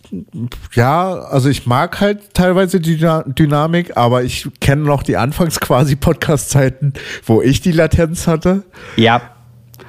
[0.75, 5.61] ja, also ich mag halt teilweise die Dyna- Dynamik, aber ich kenne noch die anfangs
[5.61, 6.93] quasi Podcast-Zeiten,
[7.25, 8.64] wo ich die Latenz hatte.
[8.97, 9.23] Ja.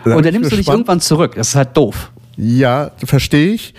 [0.05, 1.35] Und dann nimmst du dich irgendwann zurück.
[1.35, 2.11] Das ist halt doof.
[2.37, 3.73] Ja, verstehe ich.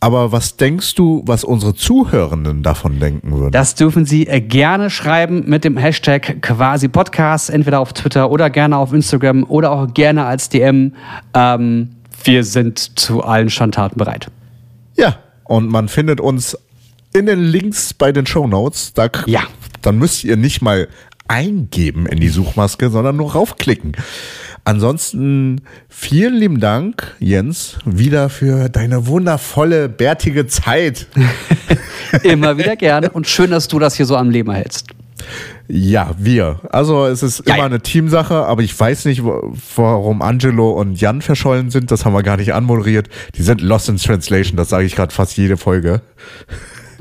[0.00, 3.52] Aber was denkst du, was unsere Zuhörenden davon denken würden?
[3.52, 8.50] Das dürfen Sie äh, gerne schreiben mit dem Hashtag quasi Podcast, entweder auf Twitter oder
[8.50, 10.92] gerne auf Instagram oder auch gerne als DM.
[11.32, 11.88] Ähm,
[12.22, 14.26] wir sind zu allen Schandtaten bereit.
[14.94, 16.58] Ja, und man findet uns
[17.14, 18.92] in den Links bei den Shownotes.
[18.92, 19.40] Da, k- Ja.
[19.80, 20.88] Dann müsst ihr nicht mal
[21.28, 23.92] eingeben in die Suchmaske, sondern nur raufklicken.
[24.66, 25.60] Ansonsten
[25.90, 31.06] vielen lieben Dank, Jens, wieder für deine wundervolle, bärtige Zeit.
[32.22, 34.86] Immer wieder gerne und schön, dass du das hier so am Leben erhältst.
[35.68, 36.60] Ja, wir.
[36.70, 41.22] Also es ist Ja, immer eine Teamsache, aber ich weiß nicht, warum Angelo und Jan
[41.22, 41.90] verschollen sind.
[41.90, 43.08] Das haben wir gar nicht anmoderiert.
[43.36, 46.02] Die sind lost in translation, das sage ich gerade fast jede Folge.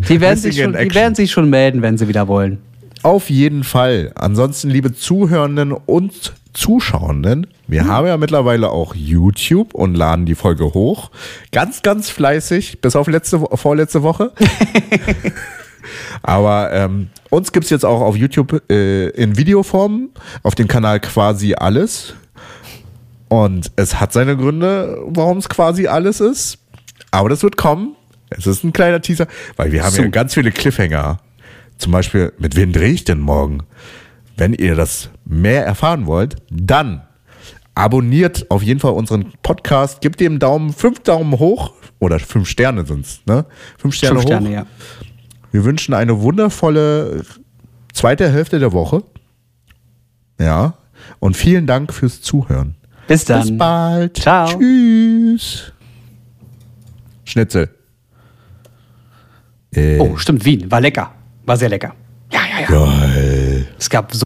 [0.09, 2.59] Die werden, sich schon, die werden sich schon melden, wenn sie wieder wollen.
[3.03, 4.11] Auf jeden Fall.
[4.15, 10.65] Ansonsten, liebe Zuhörenden und Zuschauenden, wir haben ja mittlerweile auch YouTube und laden die Folge
[10.73, 11.09] hoch.
[11.51, 14.31] Ganz, ganz fleißig, bis auf letzte, vorletzte Woche.
[16.21, 20.09] Aber ähm, uns gibt's jetzt auch auf YouTube äh, in Videoform,
[20.43, 22.13] auf dem Kanal quasi alles.
[23.27, 26.59] Und es hat seine Gründe, warum es quasi alles ist.
[27.11, 27.95] Aber das wird kommen.
[28.29, 30.01] Es ist ein kleiner Teaser, weil wir haben So.
[30.03, 31.19] ja ganz viele Cliffhanger.
[31.77, 33.63] Zum Beispiel, mit wem drehe ich denn morgen?
[34.37, 37.03] Wenn ihr das mehr erfahren wollt, dann
[37.75, 42.85] abonniert auf jeden Fall unseren Podcast, gebt dem Daumen, fünf Daumen hoch oder fünf Sterne
[42.85, 43.45] sind's, ne?
[43.77, 44.29] Fünf Sterne Fünf hoch.
[44.29, 44.65] Sterne, ja.
[45.51, 47.23] Wir wünschen eine wundervolle
[47.93, 49.03] zweite Hälfte der Woche.
[50.39, 50.73] Ja.
[51.19, 52.75] Und vielen Dank fürs Zuhören.
[53.07, 53.41] Bis dann.
[53.41, 54.17] Bis bald.
[54.17, 54.47] Ciao.
[54.57, 55.71] Tschüss.
[57.25, 57.69] Schnitzel.
[59.75, 60.69] Äh, Oh, stimmt, Wien.
[60.71, 61.11] War lecker.
[61.45, 61.93] War sehr lecker.
[62.31, 62.67] Ja, ja, ja.
[62.67, 63.32] geil.
[63.83, 64.23] Es gab so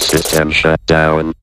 [0.00, 1.34] System shut down.